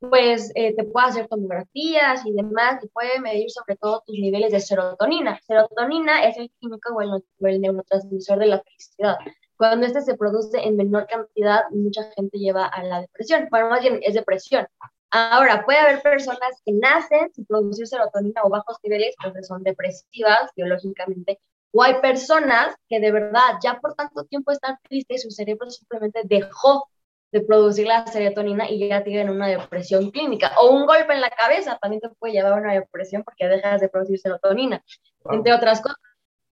pues 0.00 0.52
eh, 0.54 0.74
te 0.76 0.84
puede 0.84 1.06
hacer 1.06 1.28
tomografías 1.28 2.24
y 2.24 2.32
demás 2.32 2.82
y 2.82 2.88
puede 2.88 3.20
medir 3.20 3.50
sobre 3.50 3.76
todo 3.76 4.02
tus 4.06 4.16
niveles 4.18 4.52
de 4.52 4.60
serotonina. 4.60 5.40
Serotonina 5.46 6.24
es 6.24 6.36
el 6.38 6.50
químico 6.60 6.94
o 6.94 7.02
el, 7.46 7.60
neurotransmisor 7.60 8.38
de 8.38 8.46
la 8.46 8.62
felicidad. 8.62 9.16
Cuando 9.56 9.86
este 9.86 10.02
se 10.02 10.16
produce 10.16 10.58
en 10.58 10.76
menor 10.76 11.06
cantidad, 11.06 11.62
mucha 11.70 12.04
gente 12.12 12.38
lleva 12.38 12.66
a 12.66 12.84
la 12.84 13.00
depresión. 13.00 13.48
Bueno, 13.50 13.70
más 13.70 13.80
bien 13.80 13.98
es 14.02 14.14
depresión. 14.14 14.66
Ahora, 15.10 15.64
puede 15.64 15.78
haber 15.78 16.02
personas 16.02 16.60
que 16.64 16.72
nacen 16.72 17.32
sin 17.32 17.46
producir 17.46 17.86
serotonina 17.86 18.42
o 18.44 18.50
bajos 18.50 18.76
niveles, 18.84 19.16
porque 19.20 19.42
son 19.42 19.62
depresivas 19.62 20.50
biológicamente, 20.54 21.40
o 21.72 21.82
hay 21.82 22.00
personas 22.00 22.74
que 22.88 23.00
de 23.00 23.10
verdad 23.10 23.58
ya 23.62 23.78
por 23.80 23.94
tanto 23.94 24.24
tiempo 24.24 24.52
están 24.52 24.76
tristes 24.88 25.22
su 25.22 25.30
cerebro 25.30 25.70
simplemente 25.70 26.20
dejó 26.24 26.88
de 27.30 27.40
producir 27.42 27.86
la 27.86 28.06
serotonina 28.06 28.70
y 28.70 28.88
ya 28.88 29.04
tienen 29.04 29.30
una 29.30 29.48
depresión 29.48 30.10
clínica. 30.10 30.52
O 30.60 30.70
un 30.70 30.86
golpe 30.86 31.12
en 31.12 31.20
la 31.20 31.30
cabeza 31.30 31.78
también 31.80 32.00
te 32.00 32.08
puede 32.10 32.34
llevar 32.34 32.54
a 32.54 32.56
una 32.56 32.72
depresión 32.72 33.22
porque 33.22 33.48
dejas 33.48 33.80
de 33.80 33.88
producir 33.88 34.18
serotonina, 34.18 34.82
entre 35.30 35.52
otras 35.52 35.80
cosas. 35.80 35.98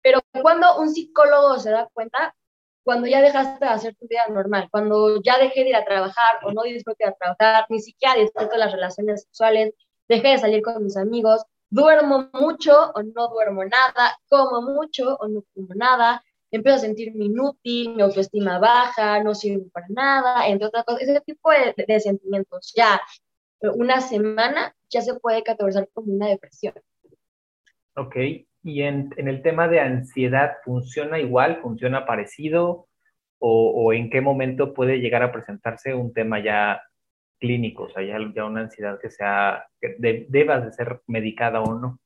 Pero 0.03 0.21
cuando 0.41 0.79
un 0.79 0.91
psicólogo 0.91 1.59
se 1.59 1.71
da 1.71 1.89
cuenta, 1.93 2.35
cuando 2.85 3.07
ya 3.07 3.21
dejaste 3.21 3.65
de 3.65 3.71
hacer 3.71 3.95
tu 3.95 4.09
vida 4.09 4.27
normal, 4.29 4.69
cuando 4.71 5.21
ya 5.23 5.39
dejé 5.39 5.63
de 5.63 5.71
ir 5.71 5.77
a 5.77 5.85
trabajar 5.85 6.41
o 6.43 6.53
no 6.53 6.63
disfruto 6.63 6.97
de 6.99 7.07
ir 7.07 7.13
a 7.13 7.17
trabajar, 7.17 7.67
ni 7.69 7.81
siquiera 7.81 8.15
disfruto 8.17 8.57
las 8.57 8.73
relaciones 8.73 9.23
sexuales, 9.23 9.75
dejé 10.09 10.29
de 10.29 10.39
salir 10.39 10.63
con 10.63 10.83
mis 10.83 10.97
amigos, 10.97 11.45
duermo 11.71 12.29
mucho 12.33 12.93
o 12.95 13.03
no 13.03 13.29
duermo 13.29 13.65
nada, 13.65 14.19
como 14.29 14.63
mucho 14.63 15.17
o 15.17 15.29
no 15.29 15.43
como 15.55 15.75
nada, 15.75 16.23
empiezo 16.53 16.77
a 16.77 16.81
sentirme 16.81 17.25
inútil, 17.25 17.95
mi 17.97 18.03
autoestima 18.03 18.59
baja, 18.59 19.23
no 19.23 19.35
sirvo 19.35 19.69
para 19.73 19.87
nada, 19.89 20.47
entre 20.47 20.69
otras 20.69 20.85
cosas, 20.85 21.03
ese 21.03 21.21
tipo 21.23 21.51
de, 21.51 21.75
de 21.87 22.01
sentimientos 22.01 22.73
ya 22.77 23.01
una 23.71 24.01
semana 24.01 24.75
ya 24.91 25.01
se 25.03 25.15
puede 25.15 25.43
categorizar 25.43 25.89
como 25.93 26.13
una 26.13 26.29
depresión. 26.29 26.75
Ok, 27.95 28.17
y 28.63 28.83
en, 28.83 29.13
en, 29.17 29.29
el 29.29 29.43
tema 29.43 29.69
de 29.69 29.81
ansiedad, 29.81 30.57
¿funciona 30.65 31.19
igual? 31.19 31.61
¿Funciona 31.63 32.07
parecido? 32.07 32.89
O, 33.39 33.71
¿O, 33.71 33.93
en 33.93 34.09
qué 34.09 34.21
momento 34.21 34.73
puede 34.73 34.99
llegar 34.99 35.23
a 35.23 35.33
presentarse 35.33 35.95
un 35.95 36.13
tema 36.13 36.43
ya 36.43 36.81
clínico? 37.39 37.85
O 37.85 37.91
sea, 37.91 38.03
ya, 38.03 38.19
ya 38.35 38.45
una 38.45 38.63
ansiedad 38.63 38.99
que 39.01 39.11
sea, 39.11 39.67
que 39.81 39.97
de, 39.99 40.27
debas 40.29 40.65
de 40.65 40.73
ser 40.73 41.01
medicada 41.07 41.61
o 41.61 41.79
no. 41.79 41.99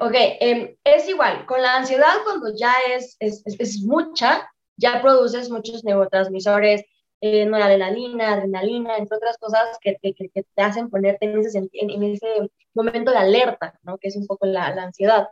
Ok, 0.00 0.14
eh, 0.14 0.78
es 0.82 1.08
igual. 1.08 1.44
Con 1.44 1.60
la 1.60 1.76
ansiedad, 1.76 2.22
cuando 2.24 2.54
ya 2.56 2.72
es, 2.88 3.16
es, 3.20 3.42
es 3.44 3.82
mucha, 3.82 4.50
ya 4.76 5.02
produces 5.02 5.50
muchos 5.50 5.84
neurotransmisores, 5.84 6.84
eh, 7.20 7.44
noradrenalina, 7.44 8.32
adrenalina, 8.32 8.96
entre 8.96 9.18
otras 9.18 9.36
cosas 9.36 9.78
que, 9.82 9.98
que, 10.00 10.14
que, 10.14 10.42
te 10.42 10.62
hacen 10.62 10.88
ponerte 10.88 11.26
en 11.26 11.40
ese, 11.40 11.68
en, 11.74 12.02
ese 12.02 12.50
momento 12.72 13.10
de 13.10 13.18
alerta, 13.18 13.78
¿no? 13.82 13.98
Que 13.98 14.08
es 14.08 14.16
un 14.16 14.26
poco 14.26 14.46
la, 14.46 14.74
la, 14.74 14.84
ansiedad. 14.84 15.28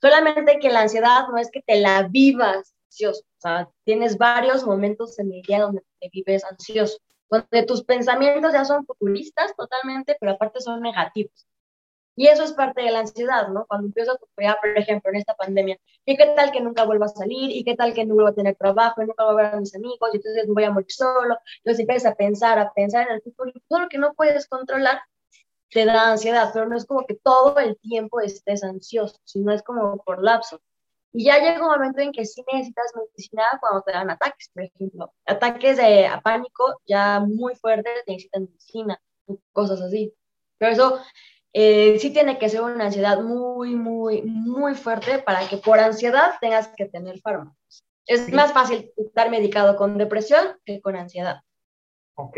Solamente 0.00 0.60
que 0.60 0.70
la 0.70 0.82
ansiedad 0.82 1.26
no 1.28 1.38
es 1.38 1.50
que 1.50 1.62
te 1.62 1.80
la 1.80 2.04
vivas 2.04 2.76
ansioso, 2.86 3.22
o 3.22 3.40
sea, 3.40 3.68
tienes 3.84 4.18
varios 4.18 4.64
momentos 4.64 5.18
en 5.18 5.32
el 5.32 5.42
día 5.42 5.62
donde 5.62 5.82
te 6.00 6.10
vives 6.12 6.44
ansioso, 6.44 6.98
donde 7.28 7.64
tus 7.64 7.82
pensamientos 7.82 8.52
ya 8.52 8.64
son 8.64 8.86
futuristas 8.86 9.52
totalmente, 9.56 10.16
pero 10.20 10.32
aparte 10.32 10.60
son 10.60 10.80
negativos. 10.80 11.46
Y 12.14 12.26
eso 12.26 12.44
es 12.44 12.52
parte 12.52 12.82
de 12.82 12.90
la 12.90 13.00
ansiedad, 13.00 13.48
¿no? 13.48 13.64
Cuando 13.66 13.86
empiezas 13.86 14.18
tu 14.18 14.26
vida, 14.36 14.58
por 14.60 14.76
ejemplo, 14.76 15.10
en 15.10 15.16
esta 15.16 15.34
pandemia, 15.34 15.78
¿y 16.04 16.16
qué 16.16 16.26
tal 16.36 16.52
que 16.52 16.60
nunca 16.60 16.84
vuelva 16.84 17.06
a 17.06 17.08
salir? 17.08 17.50
¿Y 17.50 17.64
qué 17.64 17.74
tal 17.74 17.94
que 17.94 18.04
no 18.04 18.14
vuelva 18.14 18.30
a 18.30 18.34
tener 18.34 18.54
trabajo? 18.56 19.02
¿Y 19.02 19.06
nunca 19.06 19.24
voy 19.24 19.32
a 19.32 19.36
ver 19.36 19.46
a 19.54 19.60
mis 19.60 19.74
amigos? 19.74 20.10
¿Y 20.12 20.16
entonces 20.16 20.46
voy 20.48 20.64
a 20.64 20.70
morir 20.70 20.92
solo? 20.92 21.38
Entonces 21.58 21.80
empiezas 21.80 22.12
a 22.12 22.14
pensar, 22.14 22.58
a 22.58 22.72
pensar 22.72 23.08
en 23.08 23.14
el 23.14 23.22
futuro. 23.22 23.50
Y 23.54 23.60
todo 23.68 23.80
lo 23.80 23.88
que 23.88 23.98
no 23.98 24.12
puedes 24.14 24.46
controlar 24.46 25.00
te 25.70 25.86
da 25.86 26.10
ansiedad, 26.12 26.50
pero 26.52 26.68
no 26.68 26.76
es 26.76 26.84
como 26.84 27.06
que 27.06 27.14
todo 27.14 27.58
el 27.58 27.78
tiempo 27.78 28.20
estés 28.20 28.62
ansioso, 28.62 29.18
sino 29.24 29.52
es 29.52 29.62
como 29.62 29.96
por 30.04 30.22
lapso. 30.22 30.60
Y 31.14 31.24
ya 31.24 31.38
llega 31.38 31.62
un 31.62 31.72
momento 31.72 32.00
en 32.00 32.12
que 32.12 32.24
sí 32.24 32.42
necesitas 32.52 32.92
medicina 32.94 33.44
cuando 33.60 33.82
te 33.82 33.92
dan 33.92 34.10
ataques, 34.10 34.50
por 34.52 34.64
ejemplo. 34.64 35.14
Ataques 35.26 35.76
de 35.78 36.08
pánico 36.22 36.80
ya 36.86 37.20
muy 37.20 37.54
fuertes 37.54 38.02
necesitan 38.06 38.44
medicina, 38.44 39.00
cosas 39.52 39.80
así. 39.80 40.14
Pero 40.58 40.72
eso 40.72 41.00
eh, 41.52 41.98
sí 41.98 42.12
tiene 42.12 42.38
que 42.38 42.48
ser 42.48 42.62
una 42.62 42.86
ansiedad 42.86 43.20
muy, 43.20 43.74
muy, 43.74 44.22
muy 44.22 44.74
fuerte 44.74 45.18
para 45.18 45.46
que 45.48 45.58
por 45.58 45.78
ansiedad 45.78 46.32
tengas 46.40 46.68
que 46.68 46.86
tener 46.86 47.20
fármacos. 47.20 47.84
Es 48.06 48.26
sí. 48.26 48.32
más 48.32 48.52
fácil 48.52 48.90
estar 48.96 49.30
medicado 49.30 49.76
con 49.76 49.98
depresión 49.98 50.56
que 50.64 50.80
con 50.80 50.96
ansiedad. 50.96 51.40
Ok, 52.14 52.36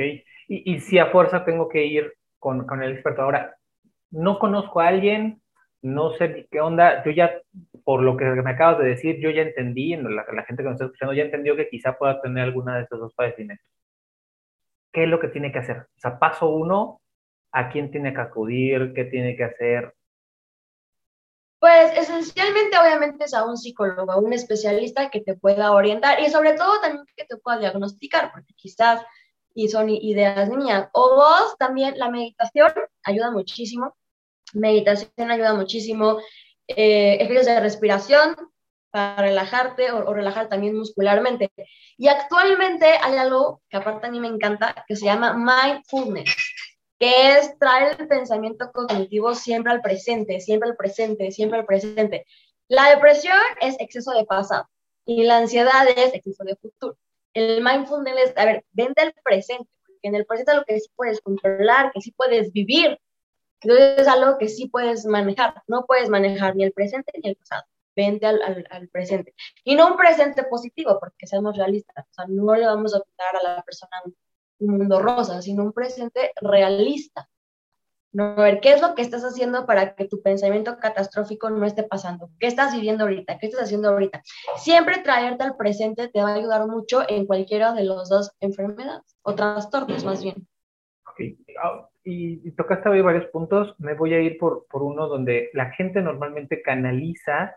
y, 0.49 0.75
y 0.75 0.81
si 0.81 0.99
a 0.99 1.07
fuerza 1.07 1.45
tengo 1.45 1.69
que 1.69 1.85
ir 1.85 2.13
con, 2.39 2.67
con, 2.67 2.83
el 2.83 2.93
experto. 2.93 3.23
Ahora, 3.23 3.57
no 4.11 4.39
conozco 4.39 4.81
a 4.81 4.89
alguien, 4.89 5.41
no 5.81 6.13
sé 6.13 6.47
qué 6.51 6.61
onda, 6.61 7.05
yo 7.05 7.11
ya, 7.11 7.41
por 7.85 8.03
lo 8.03 8.17
que 8.17 8.25
me 8.25 8.51
acabas 8.51 8.79
de 8.79 8.89
decir, 8.89 9.19
yo 9.19 9.31
ya 9.31 9.43
entendí, 9.43 9.97
la, 9.97 10.27
la 10.33 10.45
gente 10.45 10.63
que 10.63 10.69
nos 10.69 10.75
está 10.75 10.85
escuchando 10.87 11.15
ya 11.15 11.25
entendió 11.25 11.57
que 11.57 11.69
quizá 11.69 11.97
pueda 11.97 12.21
tener 12.21 12.45
alguna 12.45 12.77
de 12.77 12.83
estos 12.83 13.01
dos 13.01 13.15
padecimientos. 13.15 13.67
¿Qué 14.93 15.05
es 15.05 15.09
lo 15.09 15.19
que 15.19 15.29
tiene 15.29 15.51
que 15.51 15.59
hacer? 15.59 15.79
O 15.79 15.99
sea, 15.99 16.19
paso 16.19 16.49
uno, 16.51 17.01
a 17.55 17.71
quién 17.71 17.91
tiene 17.91 18.13
que 18.13 18.21
acudir, 18.21 18.93
qué 18.95 19.05
tiene 19.05 19.37
que 19.37 19.45
hacer. 19.45 19.95
Pues 21.61 21.93
esencialmente, 21.97 22.77
obviamente, 22.77 23.25
es 23.25 23.33
a 23.33 23.47
un 23.47 23.57
psicólogo, 23.57 24.11
a 24.11 24.19
un 24.19 24.33
especialista 24.33 25.09
que 25.09 25.21
te 25.21 25.35
pueda 25.35 25.73
orientar 25.73 26.21
y 26.21 26.29
sobre 26.29 26.55
todo 26.55 26.81
también 26.81 27.07
que 27.17 27.25
te 27.25 27.37
pueda 27.37 27.59
diagnosticar, 27.59 28.33
porque 28.33 28.53
quizás 28.55 29.01
y 29.55 29.69
son 29.69 29.89
ideas 29.89 30.51
mías. 30.51 30.89
O 30.93 31.15
dos, 31.15 31.57
también 31.57 31.97
la 31.97 32.11
meditación 32.11 32.73
ayuda 33.05 33.31
muchísimo. 33.31 33.97
Meditación 34.53 35.31
ayuda 35.31 35.55
muchísimo. 35.55 36.19
Eh, 36.67 37.15
ejercicios 37.21 37.47
de 37.47 37.61
respiración 37.61 38.37
para 38.91 39.23
relajarte 39.23 39.93
o, 39.93 40.09
o, 40.09 40.13
relajar 40.13 40.49
también 40.49 40.77
muscularmente. 40.77 41.51
Y 41.97 42.09
actualmente 42.09 42.87
hay 43.01 43.17
algo 43.17 43.63
que 43.69 43.77
aparte 43.77 44.09
a 44.09 44.11
mí 44.11 44.19
me 44.19 44.29
encanta, 44.29 44.85
que 44.89 44.97
se 44.97 45.05
llama 45.05 45.35
mindfulness 45.35 46.35
que 47.05 47.33
es 47.33 47.59
traer 47.59 48.01
el 48.01 48.09
pensamiento 48.09 48.73
cognitivo 48.73 49.35
siempre 49.35 49.71
al 49.71 49.83
presente, 49.83 50.41
siempre 50.41 50.71
al 50.71 50.77
presente, 50.77 51.31
siempre 51.33 51.59
al 51.59 51.67
presente. 51.67 52.25
La 52.67 52.89
depresión 52.89 53.37
es 53.61 53.77
exceso 53.79 54.13
de 54.13 54.25
pasado 54.25 54.71
y 55.05 55.25
la 55.25 55.37
ansiedad 55.37 55.87
es 55.95 56.15
exceso 56.15 56.45
de 56.45 56.57
futuro. 56.57 56.97
El 57.35 57.63
mindfulness 57.63 58.31
es, 58.31 58.33
a 58.39 58.47
ver, 58.47 58.65
vente 58.73 59.03
al 59.03 59.15
presente, 59.23 59.69
porque 59.85 60.09
en 60.09 60.15
el 60.15 60.25
presente 60.25 60.55
lo 60.55 60.65
que 60.65 60.81
sí 60.81 60.89
puedes 60.97 61.21
controlar, 61.21 61.93
que 61.93 62.01
sí 62.01 62.11
puedes 62.13 62.51
vivir, 62.55 62.99
entonces 63.61 63.99
es 63.99 64.09
algo 64.09 64.39
que 64.39 64.49
sí 64.49 64.69
puedes 64.69 65.05
manejar. 65.05 65.63
No 65.67 65.85
puedes 65.85 66.09
manejar 66.09 66.57
ni 66.57 66.65
el 66.65 66.73
presente 66.73 67.13
ni 67.23 67.29
el 67.29 67.37
pasado. 67.37 67.65
Vente 67.95 68.25
al, 68.25 68.41
al, 68.41 68.67
al 68.71 68.89
presente. 68.89 69.35
Y 69.63 69.75
no 69.75 69.89
un 69.89 69.99
presente 69.99 70.43
positivo, 70.45 70.99
porque 70.99 71.27
seamos 71.27 71.55
realistas. 71.55 72.07
O 72.11 72.15
sea, 72.15 72.25
no 72.29 72.55
le 72.55 72.65
vamos 72.65 72.95
a 72.95 73.01
quitar 73.03 73.37
a 73.37 73.43
la 73.43 73.63
persona 73.63 73.93
un 74.07 74.17
mundo 74.59 75.01
rosa, 75.01 75.43
sino 75.43 75.63
un 75.63 75.73
presente 75.73 76.33
realista. 76.41 77.29
No, 78.13 78.27
a 78.27 78.45
ver, 78.45 78.61
¿qué 78.61 78.73
es 78.73 78.81
lo 78.81 78.95
que 78.95 79.03
estás 79.03 79.25
haciendo 79.25 79.67
para 79.67 79.97
que 79.97 80.07
tu 80.07 80.23
pensamiento 80.23 80.79
catastrófico 80.79 81.51
no 81.51 81.67
esté 81.67 81.83
pasando? 81.83 82.31
¿Qué 82.39 82.47
estás 82.47 82.73
viviendo 82.73 83.03
ahorita? 83.03 83.39
¿Qué 83.39 83.47
estás 83.47 83.65
haciendo 83.65 83.89
ahorita? 83.89 84.23
Siempre 84.57 84.99
traerte 84.99 85.43
al 85.43 85.57
presente 85.57 86.09
te 86.09 86.23
va 86.23 86.31
a 86.31 86.35
ayudar 86.35 86.69
mucho 86.69 87.03
en 87.09 87.27
cualquiera 87.27 87.73
de 87.73 87.83
las 87.83 88.09
dos 88.09 88.31
enfermedades 88.39 89.17
o 89.23 89.35
trastornos 89.35 90.05
más 90.05 90.23
bien. 90.23 90.47
Okay. 91.13 91.37
Y, 92.05 92.47
y, 92.47 92.51
tocaste 92.53 92.89
hoy 92.89 93.01
varios 93.01 93.27
puntos. 93.27 93.75
Me 93.79 93.95
voy 93.95 94.15
a 94.15 94.21
ir 94.21 94.39
por, 94.39 94.67
por 94.67 94.85
uno 94.85 95.09
donde 95.09 95.51
la 95.53 95.71
gente 95.73 96.01
normalmente 96.01 96.63
canaliza 96.63 97.57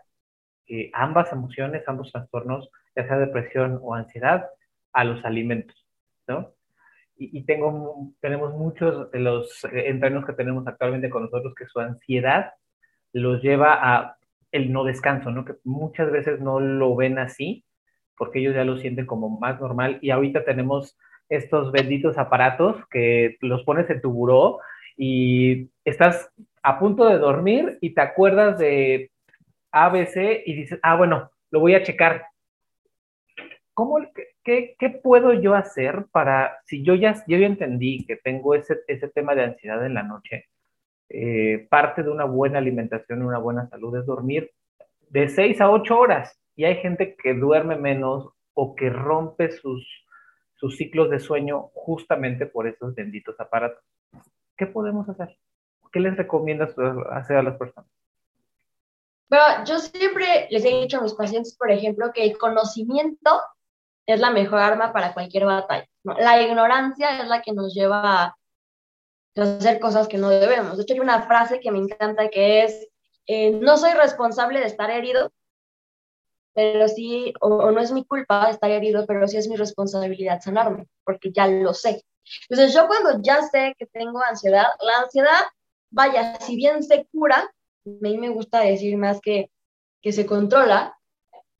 eh, 0.66 0.90
ambas 0.92 1.32
emociones, 1.32 1.82
ambos 1.86 2.12
trastornos, 2.12 2.68
ya 2.94 3.06
sea 3.06 3.18
depresión 3.18 3.78
o 3.82 3.94
ansiedad, 3.94 4.50
a 4.92 5.04
los 5.04 5.24
alimentos, 5.24 5.86
¿no? 6.26 6.52
Y, 7.18 7.44
tenemos 7.44 8.54
muchos 8.54 9.10
de 9.10 9.18
los 9.20 9.64
entrenos 9.72 10.24
que 10.24 10.32
tenemos 10.32 10.66
actualmente 10.66 11.10
con 11.10 11.24
nosotros 11.24 11.54
que 11.54 11.66
su 11.66 11.80
ansiedad 11.80 12.52
los 13.12 13.42
lleva 13.42 13.78
a 13.80 14.16
el 14.52 14.72
no 14.72 14.84
descanso, 14.84 15.30
¿no? 15.30 15.44
Que 15.44 15.54
muchas 15.64 16.10
veces 16.10 16.40
no 16.40 16.60
lo 16.60 16.96
ven 16.96 17.18
así 17.18 17.64
porque 18.16 18.40
ellos 18.40 18.54
ya 18.54 18.64
lo 18.64 18.78
sienten 18.78 19.06
como 19.06 19.38
más 19.38 19.60
normal 19.60 19.98
y 20.02 20.10
ahorita 20.10 20.44
tenemos 20.44 20.96
estos 21.28 21.70
benditos 21.72 22.18
aparatos 22.18 22.76
que 22.90 23.36
los 23.40 23.62
pones 23.64 23.88
en 23.90 24.00
tu 24.00 24.10
buró 24.10 24.58
y 24.96 25.70
estás 25.84 26.30
a 26.62 26.78
punto 26.78 27.06
de 27.06 27.18
dormir 27.18 27.78
y 27.80 27.94
te 27.94 28.00
acuerdas 28.00 28.58
de 28.58 29.10
ABC 29.70 30.42
y 30.44 30.54
dices, 30.54 30.80
ah, 30.82 30.96
bueno, 30.96 31.30
lo 31.50 31.60
voy 31.60 31.74
a 31.74 31.82
checar. 31.82 32.24
¿Cómo, 33.78 34.00
¿qué, 34.42 34.74
¿qué, 34.76 34.90
puedo 34.90 35.32
yo 35.34 35.54
hacer 35.54 36.06
para, 36.10 36.58
si 36.64 36.82
yo 36.82 36.96
ya, 36.96 37.14
yo 37.28 37.38
ya 37.38 37.46
entendí 37.46 38.04
que 38.06 38.16
tengo 38.16 38.56
ese, 38.56 38.80
ese 38.88 39.06
tema 39.06 39.36
de 39.36 39.44
ansiedad 39.44 39.86
en 39.86 39.94
la 39.94 40.02
noche, 40.02 40.46
eh, 41.08 41.64
parte 41.70 42.02
de 42.02 42.10
una 42.10 42.24
buena 42.24 42.58
alimentación 42.58 43.20
y 43.20 43.26
una 43.26 43.38
buena 43.38 43.68
salud 43.68 43.96
es 43.96 44.04
dormir 44.04 44.50
de 45.10 45.28
6 45.28 45.60
a 45.60 45.70
8 45.70 45.96
horas. 45.96 46.40
Y 46.56 46.64
hay 46.64 46.74
gente 46.78 47.14
que 47.14 47.34
duerme 47.34 47.76
menos 47.76 48.28
o 48.52 48.74
que 48.74 48.90
rompe 48.90 49.52
sus, 49.52 49.86
sus 50.56 50.76
ciclos 50.76 51.08
de 51.08 51.20
sueño 51.20 51.70
justamente 51.72 52.46
por 52.46 52.66
esos 52.66 52.96
benditos 52.96 53.38
aparatos. 53.38 53.84
¿Qué 54.56 54.66
podemos 54.66 55.08
hacer? 55.08 55.38
¿Qué 55.92 56.00
les 56.00 56.16
recomiendas 56.16 56.74
hacer 57.12 57.36
a 57.36 57.44
las 57.44 57.56
personas? 57.56 57.88
Bueno, 59.30 59.64
yo 59.64 59.78
siempre 59.78 60.48
les 60.50 60.64
he 60.64 60.80
dicho 60.80 60.98
a 60.98 61.02
mis 61.02 61.14
pacientes, 61.14 61.56
por 61.56 61.70
ejemplo, 61.70 62.10
que 62.12 62.24
el 62.24 62.36
conocimiento 62.36 63.30
es 64.08 64.20
la 64.20 64.30
mejor 64.30 64.58
arma 64.58 64.92
para 64.92 65.12
cualquier 65.12 65.44
batalla. 65.44 65.86
La 66.02 66.40
ignorancia 66.40 67.20
es 67.20 67.28
la 67.28 67.42
que 67.42 67.52
nos 67.52 67.74
lleva 67.74 68.24
a 68.24 68.36
hacer 69.36 69.78
cosas 69.78 70.08
que 70.08 70.16
no 70.16 70.30
debemos. 70.30 70.76
De 70.76 70.82
hecho, 70.82 70.94
hay 70.94 71.00
una 71.00 71.22
frase 71.22 71.60
que 71.60 71.70
me 71.70 71.78
encanta 71.78 72.30
que 72.30 72.64
es, 72.64 72.88
eh, 73.26 73.50
no 73.50 73.76
soy 73.76 73.92
responsable 73.92 74.60
de 74.60 74.66
estar 74.66 74.90
herido, 74.90 75.30
pero 76.54 76.88
sí, 76.88 77.34
o, 77.42 77.70
no 77.70 77.80
es 77.80 77.92
mi 77.92 78.06
culpa 78.06 78.48
estar 78.48 78.70
herido, 78.70 79.04
pero 79.06 79.28
sí 79.28 79.36
es 79.36 79.46
mi 79.46 79.56
responsabilidad 79.56 80.40
sanarme, 80.40 80.86
porque 81.04 81.30
ya 81.30 81.46
lo 81.46 81.74
sé. 81.74 82.02
Entonces, 82.48 82.74
yo 82.74 82.86
cuando 82.86 83.20
ya 83.22 83.42
sé 83.42 83.74
que 83.78 83.86
tengo 83.86 84.22
ansiedad, 84.22 84.68
la 84.80 85.00
ansiedad, 85.02 85.44
vaya, 85.90 86.40
si 86.40 86.56
bien 86.56 86.82
se 86.82 87.06
cura, 87.12 87.36
a 87.36 87.90
mí 88.00 88.16
me 88.16 88.30
gusta 88.30 88.60
decir 88.60 88.96
más 88.96 89.20
que, 89.20 89.50
que 90.00 90.12
se 90.12 90.24
controla, 90.24 90.97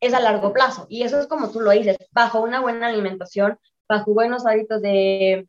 es 0.00 0.14
a 0.14 0.20
largo 0.20 0.52
plazo. 0.52 0.86
Y 0.88 1.02
eso 1.02 1.18
es 1.20 1.26
como 1.26 1.50
tú 1.50 1.60
lo 1.60 1.70
dices, 1.70 1.96
bajo 2.12 2.40
una 2.40 2.60
buena 2.60 2.88
alimentación, 2.88 3.58
bajo 3.88 4.14
buenos 4.14 4.46
hábitos 4.46 4.80
de, 4.82 5.48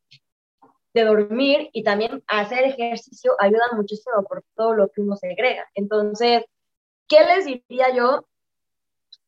de 0.94 1.04
dormir 1.04 1.70
y 1.74 1.84
también 1.84 2.24
hacer 2.28 2.64
ejercicio 2.64 3.34
ayuda 3.40 3.70
muchísimo 3.76 4.24
por 4.24 4.44
todo 4.56 4.74
lo 4.74 4.90
que 4.90 5.02
uno 5.02 5.16
segrega. 5.16 5.66
Entonces, 5.76 6.44
¿qué 7.08 7.24
les 7.26 7.46
diría 7.46 7.94
yo? 7.94 8.26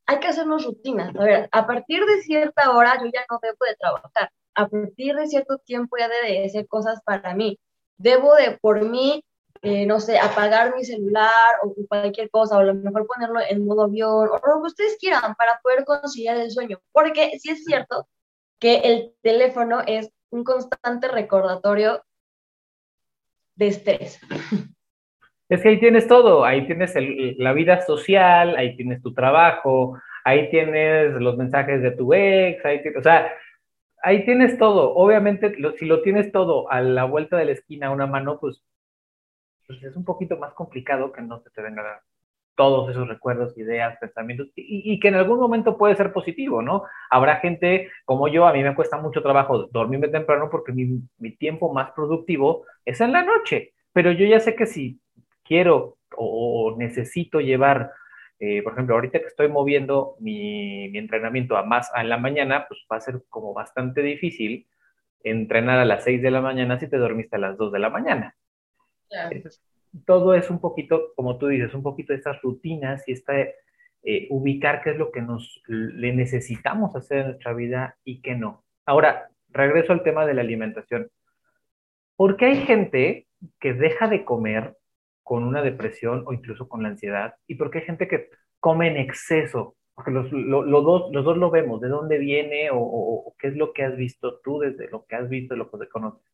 Hay 0.06 0.20
que 0.20 0.28
hacernos 0.28 0.66
rutinas. 0.66 1.14
A 1.16 1.60
a 1.60 1.68
partir 1.68 2.04
de 2.06 2.22
cierta 2.22 2.72
hora 2.72 2.98
yo 3.02 3.10
ya 3.14 3.26
no 3.30 3.40
debo 3.42 3.66
de 3.68 3.76
trabajar. 3.76 4.32
A 4.56 4.68
partir 4.68 5.16
de 5.16 5.28
cierto 5.28 5.58
tiempo 5.60 5.98
ya 5.98 6.10
debe 6.10 6.40
de 6.40 6.46
hacer 6.46 6.68
cosas 6.68 7.02
para 7.06 7.34
mí. 7.36 7.60
Debo 7.98 8.36
de 8.36 8.58
por 8.60 8.84
mí 8.84 9.24
eh, 9.62 9.86
no 9.86 10.00
sé, 10.00 10.18
apagar 10.18 10.76
mi 10.76 10.84
celular 10.84 11.30
o 11.64 11.76
cualquier 11.88 12.30
cosa, 12.32 12.58
o 12.58 12.60
a 12.60 12.64
lo 12.64 12.74
mejor 12.74 13.06
ponerlo 13.06 13.40
en 13.48 13.66
modo 13.66 13.84
avión, 13.84 14.30
o 14.30 14.48
lo 14.48 14.62
que 14.62 14.68
ustedes 14.68 14.98
quieran 15.00 15.36
para 15.36 15.60
poder 15.62 15.86
conciliar 15.86 16.38
el 16.38 16.50
sueño. 16.50 16.80
Porque 16.92 17.38
sí 17.40 17.52
es 17.52 17.64
cierto 17.64 18.08
que 18.60 18.78
el 18.78 19.14
teléfono 19.22 19.82
es 19.86 20.12
un 20.32 20.44
constante 20.44 21.08
recordatorio 21.08 22.04
de 23.56 23.68
estrés. 23.68 24.20
Es 25.50 25.62
que 25.62 25.68
ahí 25.68 25.80
tienes 25.82 26.08
todo, 26.08 26.46
ahí 26.46 26.66
tienes 26.66 26.94
la 27.38 27.52
vida 27.52 27.82
social, 27.82 28.56
ahí 28.56 28.78
tienes 28.78 29.02
tu 29.02 29.14
trabajo, 29.14 30.00
ahí 30.24 30.50
tienes 30.50 31.12
los 31.16 31.36
mensajes 31.36 31.82
de 31.82 31.92
tu 31.92 32.14
ex, 32.14 32.64
ahí 32.64 32.82
o 32.98 33.04
sea, 33.04 33.34
ahí 34.02 34.24
tienes 34.24 34.58
todo. 34.58 34.96
Obviamente, 34.96 35.54
si 35.78 35.86
lo 35.86 36.02
tienes 36.04 36.32
todo 36.32 36.72
a 36.72 36.80
la 36.80 37.04
vuelta 37.04 37.36
de 37.36 37.46
la 37.46 37.52
esquina 37.52 37.92
una 37.92 38.08
mano, 38.08 38.40
pues 38.40 38.64
pues, 39.72 39.84
es 39.84 39.96
un 39.96 40.06
poquito 40.06 40.38
más 40.38 40.54
complicado 40.54 41.12
que 41.12 41.22
no 41.22 41.40
se 41.40 41.50
te 41.50 41.62
vengan 41.62 41.86
todos 42.56 42.90
esos 42.90 43.08
recuerdos, 43.08 43.58
ideas, 43.58 43.98
pensamientos, 44.00 44.50
y, 44.56 45.00
que 45.00 45.08
en 45.08 45.16
algún 45.16 45.40
momento 45.40 45.78
puede 45.78 45.96
ser 45.96 46.12
positivo, 46.12 46.62
¿no? 46.62 46.84
Habrá 47.10 47.38
gente 47.38 47.90
como 48.06 48.28
yo, 48.28 48.46
a 48.46 48.54
mí 48.54 48.62
me 48.62 48.76
cuesta 48.76 48.98
mucho 48.98 49.24
trabajo 49.24 49.70
dormirme 49.72 50.10
temprano 50.10 50.50
porque 50.52 50.74
mi, 50.74 51.32
tiempo 51.38 51.74
más 51.74 51.92
productivo 51.92 52.66
es 52.86 53.00
en 53.02 53.14
la 53.14 53.24
noche, 53.24 53.74
pero 53.94 54.12
yo 54.12 54.26
ya 54.28 54.40
sé 54.40 54.56
que 54.56 54.66
si 54.66 55.00
quiero 55.44 55.98
o, 56.16 56.76
necesito 56.78 57.40
llevar, 57.40 57.92
eh, 58.40 58.62
por 58.64 58.74
ejemplo, 58.74 58.96
ahorita 58.96 59.20
que 59.20 59.28
estoy 59.28 59.48
moviendo 59.48 60.16
mi, 60.20 60.90
mi 60.90 60.98
entrenamiento 61.00 61.56
a 61.58 61.64
más 61.64 61.90
en 61.96 62.10
la 62.10 62.18
mañana, 62.18 62.66
pues 62.68 62.86
va 62.92 62.98
a 62.98 63.02
ser 63.02 63.22
como 63.30 63.54
bastante 63.54 64.02
difícil 64.02 64.68
entrenar 65.24 65.80
a 65.80 65.86
las 65.86 66.04
6 66.04 66.22
de 66.22 66.32
la 66.32 66.42
mañana 66.42 66.80
si 66.80 66.90
te 66.90 66.98
dormiste 66.98 67.38
a 67.38 67.40
las 67.40 67.58
2 67.58 67.72
de 67.72 67.80
la 67.80 67.90
mañana 67.90 68.36
todo 70.06 70.34
es 70.36 70.50
un 70.50 70.60
poquito, 70.60 71.14
como 71.16 71.38
tú 71.38 71.48
dices, 71.48 71.74
un 71.74 71.84
poquito 71.84 72.14
de 72.14 72.18
estas 72.18 72.42
rutinas 72.42 73.08
y 73.08 73.14
esta, 73.14 73.34
eh, 74.04 74.28
ubicar 74.30 74.82
qué 74.82 74.92
es 74.92 74.98
lo 74.98 75.12
que 75.12 75.22
nos 75.22 75.62
le 75.68 76.14
necesitamos 76.14 76.96
hacer 76.96 77.20
en 77.20 77.26
nuestra 77.28 77.54
vida 77.54 77.98
y 78.04 78.22
qué 78.22 78.36
no. 78.36 78.64
Ahora, 78.86 79.30
regreso 79.50 79.94
al 79.94 80.04
tema 80.04 80.26
de 80.26 80.34
la 80.34 80.42
alimentación. 80.42 81.10
¿Por 82.16 82.38
qué 82.38 82.46
hay 82.46 82.58
gente 82.58 83.28
que 83.60 83.74
deja 83.74 84.08
de 84.08 84.26
comer 84.26 84.76
con 85.24 85.44
una 85.44 85.62
depresión 85.62 86.24
o 86.26 86.34
incluso 86.34 86.68
con 86.68 86.84
la 86.84 86.90
ansiedad? 86.90 87.36
¿Y 87.48 87.56
por 87.56 87.70
qué 87.70 87.80
hay 87.80 87.86
gente 87.86 88.08
que 88.08 88.30
come 88.60 88.88
en 88.88 88.98
exceso? 88.98 89.76
Porque 89.94 90.12
los, 90.12 90.32
dos, 90.32 91.12
los 91.12 91.26
dos 91.26 91.38
lo 91.38 91.52
vemos, 91.52 91.80
¿de 91.82 91.90
dónde 91.90 92.18
viene 92.18 92.72
o, 92.72 92.80
o, 92.80 93.36
qué 93.38 93.50
es 93.50 93.56
lo 93.56 93.74
que 93.74 93.84
has 93.84 93.96
visto 93.96 94.40
tú 94.40 94.60
desde 94.60 94.90
lo 94.90 95.06
que 95.06 95.16
has 95.16 95.30
visto, 95.30 95.56
lo 95.56 95.70
que 95.70 95.88
conoces? 95.90 96.31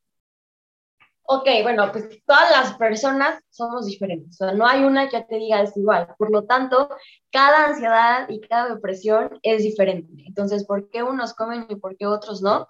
Ok, 1.30 1.48
bueno, 1.64 1.92
pues 1.92 2.08
todas 2.26 2.50
las 2.52 2.78
personas 2.78 3.42
somos 3.50 3.86
diferentes, 3.86 4.40
o 4.42 4.46
sea, 4.46 4.54
no 4.54 4.66
hay 4.66 4.86
una 4.86 5.10
que 5.10 5.22
te 5.24 5.36
diga 5.36 5.62
es 5.62 5.76
igual, 5.76 6.16
por 6.18 6.32
lo 6.32 6.46
tanto, 6.46 6.90
cada 7.32 7.66
ansiedad 7.66 8.30
y 8.30 8.40
cada 8.40 8.74
depresión 8.74 9.38
es 9.44 9.64
diferente. 9.64 10.24
Entonces, 10.26 10.66
¿por 10.66 10.90
qué 10.90 11.04
unos 11.04 11.34
comen 11.34 11.68
y 11.70 11.76
por 11.76 11.98
qué 11.98 12.06
otros 12.08 12.42
no? 12.42 12.66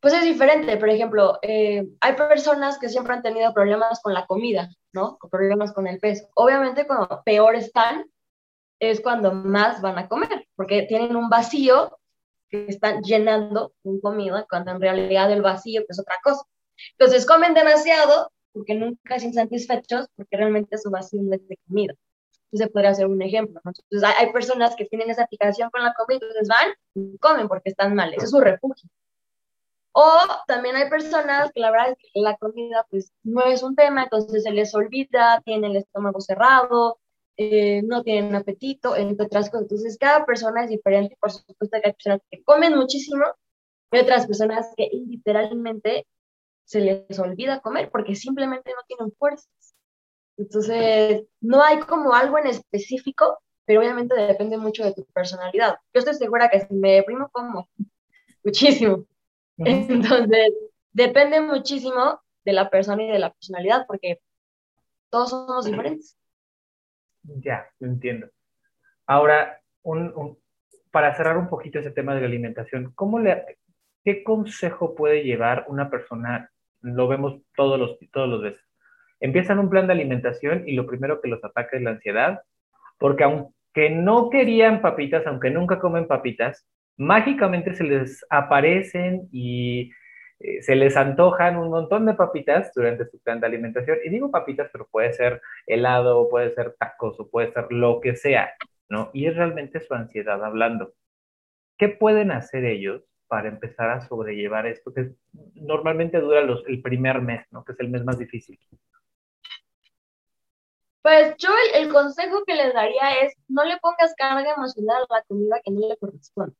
Pues 0.00 0.12
es 0.12 0.22
diferente, 0.22 0.76
por 0.76 0.90
ejemplo, 0.90 1.38
eh, 1.40 1.88
hay 2.00 2.12
personas 2.14 2.78
que 2.78 2.90
siempre 2.90 3.14
han 3.14 3.22
tenido 3.22 3.54
problemas 3.54 4.00
con 4.02 4.12
la 4.12 4.26
comida, 4.26 4.68
¿no? 4.92 5.18
problemas 5.30 5.72
con 5.72 5.86
el 5.86 5.98
peso. 5.98 6.28
Obviamente, 6.34 6.86
cuando 6.86 7.22
peor 7.24 7.56
están, 7.56 8.04
es 8.80 9.00
cuando 9.00 9.32
más 9.32 9.80
van 9.80 9.98
a 9.98 10.08
comer, 10.08 10.46
porque 10.56 10.82
tienen 10.82 11.16
un 11.16 11.30
vacío 11.30 11.98
que 12.50 12.66
están 12.68 13.02
llenando 13.02 13.72
con 13.82 13.98
comida, 14.00 14.46
cuando 14.48 14.72
en 14.72 14.80
realidad 14.80 15.32
el 15.32 15.42
vacío 15.42 15.82
es 15.88 15.98
otra 15.98 16.16
cosa. 16.22 16.44
Entonces 16.92 17.26
comen 17.26 17.54
demasiado 17.54 18.30
porque 18.52 18.74
nunca 18.74 19.18
se 19.18 19.26
insatisfechos 19.26 20.08
porque 20.16 20.36
realmente 20.36 20.78
su 20.78 20.90
vacío 20.90 21.22
no 21.22 21.34
es 21.34 21.46
de 21.48 21.58
comida. 21.66 21.94
Entonces 22.50 22.72
podría 22.72 22.94
ser 22.94 23.06
un 23.06 23.22
ejemplo. 23.22 23.60
Entonces 23.64 24.10
hay, 24.18 24.32
personas 24.32 24.74
que 24.74 24.86
tienen 24.86 25.10
esa 25.10 25.24
aplicación 25.24 25.70
con 25.70 25.82
la 25.82 25.94
comida, 25.94 26.20
entonces 26.22 26.48
van 26.48 26.68
y 26.94 27.18
comen 27.18 27.48
porque 27.48 27.70
están 27.70 27.94
mal, 27.94 28.12
ese 28.14 28.24
es 28.24 28.30
su 28.30 28.40
refugio. 28.40 28.88
O 29.92 30.10
también 30.46 30.76
hay 30.76 30.88
personas 30.88 31.50
que 31.52 31.60
la 31.60 31.70
verdad 31.70 31.90
es 31.90 31.98
que 31.98 32.20
la 32.20 32.36
comida 32.36 32.86
pues 32.90 33.12
no 33.22 33.44
es 33.44 33.62
un 33.62 33.74
tema, 33.74 34.04
entonces 34.04 34.44
se 34.44 34.50
les 34.52 34.74
olvida, 34.74 35.42
tienen 35.44 35.72
el 35.72 35.76
estómago 35.78 36.20
cerrado, 36.20 36.98
eh, 37.36 37.82
no 37.82 38.02
tienen 38.02 38.34
apetito, 38.34 38.96
entre 38.96 39.26
otras 39.26 39.50
cosas. 39.50 39.62
Entonces 39.62 39.98
cada 39.98 40.24
persona 40.24 40.64
es 40.64 40.70
diferente, 40.70 41.16
por 41.20 41.32
supuesto 41.32 41.78
que 41.80 41.86
hay 41.88 41.92
personas 41.92 42.20
que 42.30 42.42
comen 42.44 42.76
muchísimo 42.76 43.24
y 43.92 43.98
otras 43.98 44.26
personas 44.26 44.72
que 44.76 44.88
literalmente 44.92 46.06
se 46.68 46.80
les 46.82 47.18
olvida 47.18 47.60
comer 47.60 47.88
porque 47.90 48.14
simplemente 48.14 48.70
no 48.72 48.82
tienen 48.86 49.10
fuerzas. 49.12 49.74
Entonces, 50.36 51.24
no 51.40 51.62
hay 51.62 51.78
como 51.78 52.12
algo 52.12 52.36
en 52.38 52.46
específico, 52.46 53.38
pero 53.64 53.80
obviamente 53.80 54.14
depende 54.14 54.58
mucho 54.58 54.84
de 54.84 54.92
tu 54.92 55.06
personalidad. 55.06 55.78
Yo 55.94 56.00
estoy 56.00 56.12
segura 56.14 56.50
que 56.50 56.60
si 56.60 56.74
me 56.74 56.92
deprimo, 56.92 57.30
como 57.30 57.70
muchísimo. 58.44 59.06
Entonces, 59.56 60.52
depende 60.92 61.40
muchísimo 61.40 62.20
de 62.44 62.52
la 62.52 62.68
persona 62.68 63.02
y 63.02 63.12
de 63.12 63.18
la 63.18 63.32
personalidad, 63.32 63.86
porque 63.86 64.20
todos 65.08 65.30
somos 65.30 65.64
diferentes. 65.64 66.18
Ya, 67.22 67.66
lo 67.78 67.88
entiendo. 67.88 68.28
Ahora, 69.06 69.62
para 70.90 71.16
cerrar 71.16 71.38
un 71.38 71.48
poquito 71.48 71.78
ese 71.78 71.92
tema 71.92 72.14
de 72.14 72.20
la 72.20 72.26
alimentación, 72.26 72.92
¿cómo 72.94 73.18
le, 73.18 73.58
¿qué 74.04 74.22
consejo 74.22 74.94
puede 74.94 75.24
llevar 75.24 75.64
una 75.68 75.88
persona 75.88 76.52
lo 76.80 77.08
vemos 77.08 77.40
todos 77.56 77.78
los, 77.78 77.98
todos 78.12 78.28
los 78.28 78.42
veces. 78.42 78.64
Empiezan 79.20 79.58
un 79.58 79.70
plan 79.70 79.86
de 79.86 79.94
alimentación 79.94 80.68
y 80.68 80.72
lo 80.74 80.86
primero 80.86 81.20
que 81.20 81.28
los 81.28 81.42
ataca 81.44 81.76
es 81.76 81.82
la 81.82 81.90
ansiedad, 81.90 82.42
porque 82.98 83.24
aunque 83.24 83.90
no 83.90 84.30
querían 84.30 84.80
papitas, 84.80 85.26
aunque 85.26 85.50
nunca 85.50 85.78
comen 85.80 86.06
papitas, 86.06 86.66
mágicamente 86.96 87.74
se 87.74 87.84
les 87.84 88.24
aparecen 88.30 89.28
y 89.32 89.90
eh, 90.40 90.62
se 90.62 90.76
les 90.76 90.96
antojan 90.96 91.56
un 91.56 91.70
montón 91.70 92.06
de 92.06 92.14
papitas 92.14 92.72
durante 92.74 93.06
su 93.06 93.20
plan 93.20 93.40
de 93.40 93.46
alimentación. 93.46 93.98
Y 94.04 94.10
digo 94.10 94.30
papitas, 94.30 94.68
pero 94.72 94.86
puede 94.90 95.12
ser 95.12 95.40
helado, 95.66 96.28
puede 96.28 96.54
ser 96.54 96.74
tacos 96.78 97.18
o 97.20 97.28
puede 97.28 97.52
ser 97.52 97.66
lo 97.70 98.00
que 98.00 98.16
sea, 98.16 98.52
¿no? 98.88 99.10
Y 99.12 99.26
es 99.26 99.36
realmente 99.36 99.80
su 99.80 99.94
ansiedad 99.94 100.44
hablando. 100.44 100.92
¿Qué 101.76 101.88
pueden 101.88 102.32
hacer 102.32 102.64
ellos 102.64 103.07
para 103.28 103.48
empezar 103.48 103.90
a 103.90 104.00
sobrellevar 104.00 104.66
esto, 104.66 104.92
que 104.92 105.12
normalmente 105.54 106.18
dura 106.20 106.40
el 106.40 106.82
primer 106.82 107.20
mes, 107.20 107.46
¿no? 107.50 107.64
Que 107.64 107.72
es 107.72 107.80
el 107.80 107.90
mes 107.90 108.04
más 108.04 108.18
difícil. 108.18 108.58
Pues 111.02 111.36
yo 111.38 111.48
el, 111.74 111.92
consejo 111.92 112.44
que 112.44 112.54
les 112.54 112.74
daría 112.74 113.22
es 113.22 113.34
no 113.48 113.64
le 113.64 113.78
pongas 113.78 114.14
carga 114.16 114.52
emocional 114.54 115.04
a 115.08 115.14
la 115.14 115.22
comida 115.22 115.60
que 115.64 115.70
no 115.70 115.88
le 115.88 115.96
corresponde, 115.96 116.56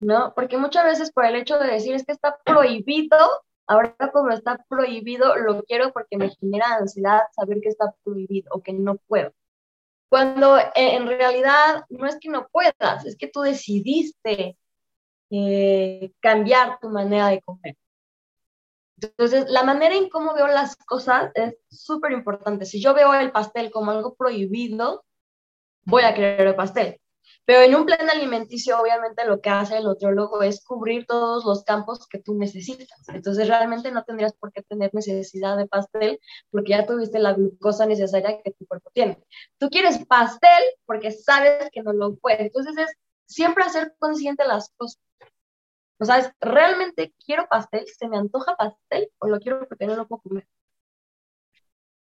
¿no? 0.00 0.32
Porque 0.34 0.58
muchas 0.58 0.84
veces 0.84 1.10
por 1.12 1.24
el 1.24 1.36
hecho 1.36 1.58
de 1.58 1.68
decir 1.68 1.94
es 1.94 2.04
que 2.04 2.12
está 2.12 2.38
prohibido, 2.44 3.16
ahora 3.66 3.96
como 4.12 4.30
está 4.30 4.64
prohibido, 4.68 5.36
lo 5.36 5.62
quiero 5.64 5.92
porque 5.92 6.16
me 6.18 6.30
genera 6.30 6.76
ansiedad 6.76 7.22
saber 7.32 7.60
que 7.60 7.70
está 7.70 7.94
prohibido 8.04 8.48
o 8.52 8.62
que 8.62 8.72
no 8.72 8.96
puedo. 9.08 9.32
Cuando 10.08 10.58
eh, 10.58 10.72
en 10.76 11.06
realidad 11.06 11.84
no 11.88 12.06
es 12.06 12.16
que 12.20 12.28
no 12.28 12.48
puedas, 12.52 13.04
es 13.06 13.16
que 13.16 13.28
tú 13.28 13.40
decidiste 13.40 14.56
eh, 15.30 16.12
cambiar 16.20 16.78
tu 16.80 16.88
manera 16.90 17.28
de 17.28 17.40
comer. 17.42 17.76
Entonces, 19.00 19.46
la 19.48 19.62
manera 19.62 19.94
en 19.94 20.08
cómo 20.08 20.34
veo 20.34 20.48
las 20.48 20.76
cosas 20.76 21.30
es 21.34 21.56
súper 21.70 22.12
importante. 22.12 22.64
Si 22.64 22.80
yo 22.82 22.94
veo 22.94 23.14
el 23.14 23.30
pastel 23.30 23.70
como 23.70 23.92
algo 23.92 24.14
prohibido, 24.16 25.04
voy 25.84 26.02
a 26.02 26.14
querer 26.14 26.46
el 26.48 26.56
pastel. 26.56 27.00
Pero 27.44 27.62
en 27.62 27.74
un 27.74 27.86
plan 27.86 28.10
alimenticio, 28.10 28.78
obviamente, 28.80 29.24
lo 29.24 29.40
que 29.40 29.50
hace 29.50 29.78
el 29.78 29.84
nutriólogo 29.84 30.42
es 30.42 30.62
cubrir 30.64 31.06
todos 31.06 31.44
los 31.44 31.64
campos 31.64 32.06
que 32.06 32.18
tú 32.18 32.34
necesitas. 32.34 33.08
Entonces, 33.08 33.48
realmente 33.48 33.90
no 33.92 34.04
tendrías 34.04 34.34
por 34.34 34.52
qué 34.52 34.62
tener 34.62 34.90
necesidad 34.92 35.56
de 35.56 35.66
pastel 35.66 36.20
porque 36.50 36.70
ya 36.72 36.86
tuviste 36.86 37.18
la 37.18 37.34
glucosa 37.34 37.86
necesaria 37.86 38.42
que 38.42 38.52
tu 38.52 38.66
cuerpo 38.66 38.90
tiene. 38.92 39.18
Tú 39.58 39.70
quieres 39.70 40.04
pastel 40.06 40.62
porque 40.86 41.12
sabes 41.12 41.70
que 41.72 41.82
no 41.82 41.92
lo 41.92 42.16
puedes. 42.16 42.40
Entonces, 42.40 42.76
es 42.76 42.96
siempre 43.28 43.64
hacer 43.64 43.94
consciente 43.98 44.44
las 44.46 44.70
cosas. 44.76 45.00
O 46.00 46.04
sea, 46.04 46.18
es, 46.18 46.32
¿realmente 46.40 47.14
quiero 47.24 47.46
pastel? 47.48 47.86
¿Se 47.86 48.08
me 48.08 48.18
antoja 48.18 48.56
pastel 48.56 49.10
o 49.18 49.28
lo 49.28 49.40
quiero 49.40 49.66
porque 49.68 49.86
no 49.86 49.96
lo 49.96 50.06
puedo 50.06 50.22
comer? 50.22 50.48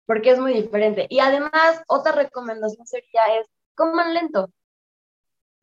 Porque 0.05 0.31
es 0.31 0.39
muy 0.39 0.53
diferente. 0.53 1.07
Y 1.09 1.19
además, 1.19 1.81
otra 1.87 2.13
recomendación 2.13 2.85
sería 2.87 3.25
es, 3.39 3.47
coman 3.75 4.13
lento 4.13 4.51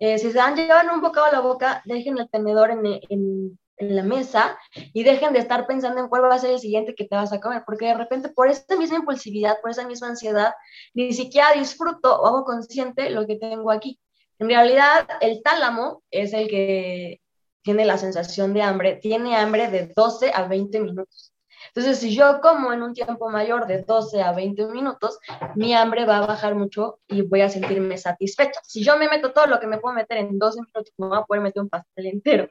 eh, 0.01 0.18
si 0.18 0.31
se 0.31 0.40
han 0.40 0.55
llevado 0.55 0.94
un 0.94 1.01
bocado 1.01 1.27
a 1.27 1.33
la 1.33 1.40
boca, 1.40 1.83
dejen 1.85 2.18
el 2.18 2.31
tenedor 2.31 2.71
en, 2.71 2.87
en, 2.87 3.59
en, 3.79 3.97
la 3.97 4.05
mesa 4.05 4.57
y 4.73 5.03
dejen 5.03 5.33
de 5.33 5.40
estar 5.40 5.66
pensando 5.66 6.01
en 6.01 6.09
cuál 6.09 6.23
va 6.23 6.35
a 6.35 6.38
ser 6.38 6.51
el 6.53 6.61
siguiente 6.61 6.94
que 6.94 7.05
te 7.07 7.16
vas 7.16 7.33
a 7.33 7.40
comer, 7.40 7.64
porque 7.66 7.87
de 7.87 7.94
repente 7.94 8.29
por 8.29 8.49
esa 8.49 8.77
misma 8.77 8.99
impulsividad, 8.99 9.61
por 9.61 9.71
esa 9.71 9.87
misma 9.88 10.09
ansiedad, 10.09 10.53
ni 10.94 11.12
siquiera 11.12 11.53
disfruto 11.53 12.16
o 12.21 12.27
hago 12.27 12.44
consciente 12.44 13.11
lo 13.11 13.27
que 13.27 13.37
tengo 13.37 13.71
aquí. 13.73 13.99
En 14.38 14.48
realidad, 14.48 15.09
el 15.20 15.42
tálamo 15.42 16.03
es 16.11 16.33
el 16.33 16.48
que 16.48 17.20
tiene 17.62 17.85
la 17.85 17.98
sensación 17.98 18.55
de 18.55 18.62
hambre, 18.62 18.96
tiene 18.96 19.37
hambre 19.37 19.68
de 19.68 19.92
12 19.94 20.31
a 20.33 20.46
20 20.46 20.81
minutos. 20.81 21.33
Entonces, 21.74 21.98
si 21.98 22.14
yo 22.14 22.40
como 22.40 22.72
en 22.72 22.83
un 22.83 22.94
tiempo 22.94 23.29
mayor 23.31 23.66
de 23.66 23.83
12 23.83 24.22
a 24.22 24.33
20 24.33 24.66
minutos, 24.66 25.18
mi 25.55 25.74
hambre 25.74 26.05
va 26.05 26.18
a 26.18 26.27
bajar 26.27 26.55
mucho 26.55 27.01
y 27.09 27.22
voy 27.22 27.40
a 27.40 27.51
sentirme 27.51 27.98
satisfecha. 27.98 28.61
Si 28.64 28.83
yo 28.83 28.96
me 28.96 29.09
meto 29.09 29.33
todo 29.33 29.46
lo 29.46 29.61
que 29.61 29.66
me 29.66 29.79
puedo 29.79 29.94
meter 29.94 30.18
en 30.18 30.38
12 30.38 30.61
minutos, 30.61 30.94
me 30.96 31.09
voy 31.09 31.18
a 31.18 31.22
poder 31.22 31.42
meter 31.42 31.62
un 31.62 31.68
pastel 31.68 32.07
entero. 32.07 32.48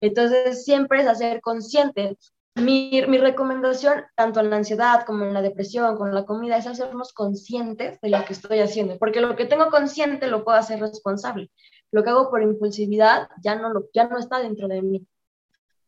Entonces, 0.00 0.64
siempre 0.64 1.00
es 1.00 1.08
hacer 1.08 1.40
consciente. 1.40 2.16
Mi, 2.56 3.02
mi 3.06 3.18
recomendación, 3.18 4.04
tanto 4.16 4.40
en 4.40 4.50
la 4.50 4.56
ansiedad 4.56 5.04
como 5.06 5.24
en 5.24 5.32
la 5.32 5.40
depresión, 5.40 5.96
con 5.96 6.14
la 6.14 6.24
comida, 6.24 6.56
es 6.56 6.66
hacernos 6.66 7.12
conscientes 7.12 8.00
de 8.00 8.10
lo 8.10 8.24
que 8.24 8.32
estoy 8.32 8.58
haciendo, 8.58 8.98
porque 8.98 9.20
lo 9.20 9.36
que 9.36 9.46
tengo 9.46 9.70
consciente 9.70 10.26
lo 10.26 10.44
puedo 10.44 10.58
hacer 10.58 10.80
responsable. 10.80 11.50
Lo 11.92 12.02
que 12.02 12.10
hago 12.10 12.30
por 12.30 12.42
impulsividad 12.42 13.28
ya 13.42 13.54
no, 13.54 13.72
lo, 13.72 13.88
ya 13.94 14.08
no 14.08 14.18
está 14.18 14.40
dentro 14.40 14.68
de 14.68 14.82
mí. 14.82 15.06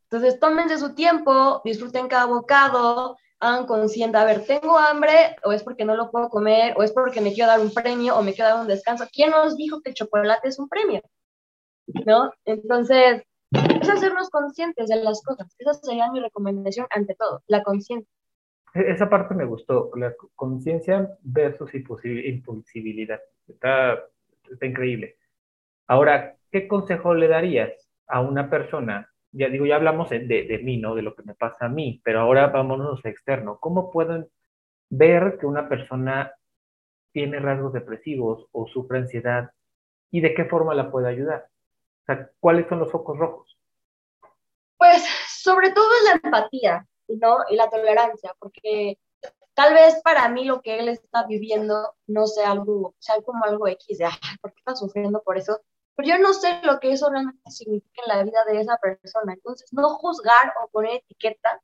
Entonces, 0.05 0.38
tómense 0.38 0.79
su 0.79 0.94
tiempo, 0.94 1.62
disfruten 1.64 2.07
cada 2.07 2.27
bocado, 2.27 3.16
hagan 3.42 3.66
consciente, 3.66 4.18
a 4.18 4.25
ver, 4.25 4.44
¿tengo 4.46 4.79
hambre 4.79 5.37
o 5.42 5.53
es 5.53 5.64
porque 5.64 5.85
no 5.85 5.96
lo 5.96 6.11
puedo 6.11 6.29
comer 6.29 6.75
o 6.77 6.83
es 6.85 6.92
porque 6.92 7.20
me 7.20 7.33
quiero 7.33 7.51
dar 7.51 7.61
un 7.61 7.72
premio 7.72 8.16
o 8.16 8.22
me 8.22 8.35
quiero 8.35 8.51
dar 8.51 8.61
un 8.61 8.68
descanso? 8.68 9.07
¿Quién 9.12 9.31
nos 9.31 9.57
dijo 9.57 9.81
que 9.81 9.90
el 9.90 9.96
chocolate 9.96 10.48
es 10.48 10.59
un 10.61 10.68
premio? 10.68 11.03
¿No? 12.07 12.31
Entonces, 12.44 13.22
es 13.53 13.91
hacernos 13.91 14.31
conscientes 14.31 14.88
de 14.88 14.97
las 14.97 15.23
cosas. 15.23 15.55
Esa 15.59 15.75
sería 15.75 16.11
mi 16.11 16.21
recomendación 16.21 16.87
ante 16.91 17.15
todo, 17.15 17.43
la 17.47 17.62
conciencia. 17.62 18.11
E-, 18.75 18.91
esa 18.91 19.09
parte 19.09 19.35
me 19.35 19.45
gustó, 19.45 19.91
la 19.97 20.15
conciencia 20.35 21.11
versus 21.23 21.71
impulsibilidad. 21.75 23.21
Está, 23.47 23.99
está 24.51 24.67
increíble. 24.67 25.17
Ahora, 25.87 26.37
¿qué 26.51 26.69
consejo 26.69 27.15
le 27.15 27.29
darías 27.29 27.73
a 28.07 28.21
una 28.21 28.49
persona 28.49 29.12
ya 29.33 29.49
digo, 29.49 29.67
ya 29.67 29.77
hablamos 29.77 30.11
de, 30.11 30.21
de, 30.21 30.59
mí, 30.62 30.77
¿no? 30.77 30.95
De 30.95 31.03
lo 31.03 31.15
que 31.15 31.23
me 31.23 31.35
pasa 31.35 31.67
a 31.67 31.69
mí, 31.69 32.01
pero 32.05 32.21
ahora 32.21 32.49
vámonos 32.49 33.05
a 33.05 33.09
externo. 33.09 33.59
¿Cómo 33.61 33.91
pueden 33.91 34.29
ver 34.91 35.38
que 35.41 35.47
una 35.47 35.69
persona 35.69 36.33
tiene 37.12 37.41
rasgos 37.41 37.73
depresivos 37.73 38.47
o 38.53 38.67
sufre 38.67 38.99
ansiedad 38.99 39.51
y 40.11 40.21
de 40.21 40.35
qué 40.35 40.45
forma 40.45 40.75
la 40.75 40.91
puede 40.91 41.09
ayudar? 41.09 41.47
O 42.03 42.05
sea, 42.07 42.31
¿cuáles 42.41 42.69
son 42.69 42.81
los 42.81 42.91
focos 42.91 43.19
rojos? 43.19 43.59
Pues 44.77 45.05
sobre 45.29 45.71
todo 45.71 45.88
es 45.99 46.05
la 46.05 46.21
empatía, 46.23 46.87
¿no? 47.09 47.38
Y 47.49 47.57
la 47.57 47.71
tolerancia, 47.71 48.35
porque 48.38 48.99
tal 49.55 49.75
vez 49.75 50.01
para 50.03 50.29
mí 50.29 50.45
lo 50.45 50.61
que 50.61 50.79
él 50.79 50.88
está 50.88 51.27
viviendo 51.27 51.95
no 52.07 52.27
sea 52.27 52.51
algo, 52.51 52.95
sea 52.99 53.21
como 53.23 53.45
algo 53.45 53.69
X 53.69 53.99
de, 53.99 54.09
¿por 54.41 54.53
qué 54.53 54.59
está 54.59 54.75
sufriendo 54.75 55.23
por 55.23 55.38
eso? 55.38 55.61
pero 55.95 56.09
yo 56.09 56.19
no 56.19 56.33
sé 56.33 56.61
lo 56.62 56.81
que 56.81 56.93
eso 56.93 57.11
realmente 57.11 57.51
significa 57.51 58.03
en 58.07 58.17
la 58.17 58.25
vida 58.25 58.45
de 58.47 58.61
esa 58.61 58.77
persona. 58.79 59.35
Entonces, 59.35 59.73
no 59.73 59.91
juzgar 59.91 60.53
o 60.62 60.69
poner 60.69 60.97
etiqueta 60.97 61.61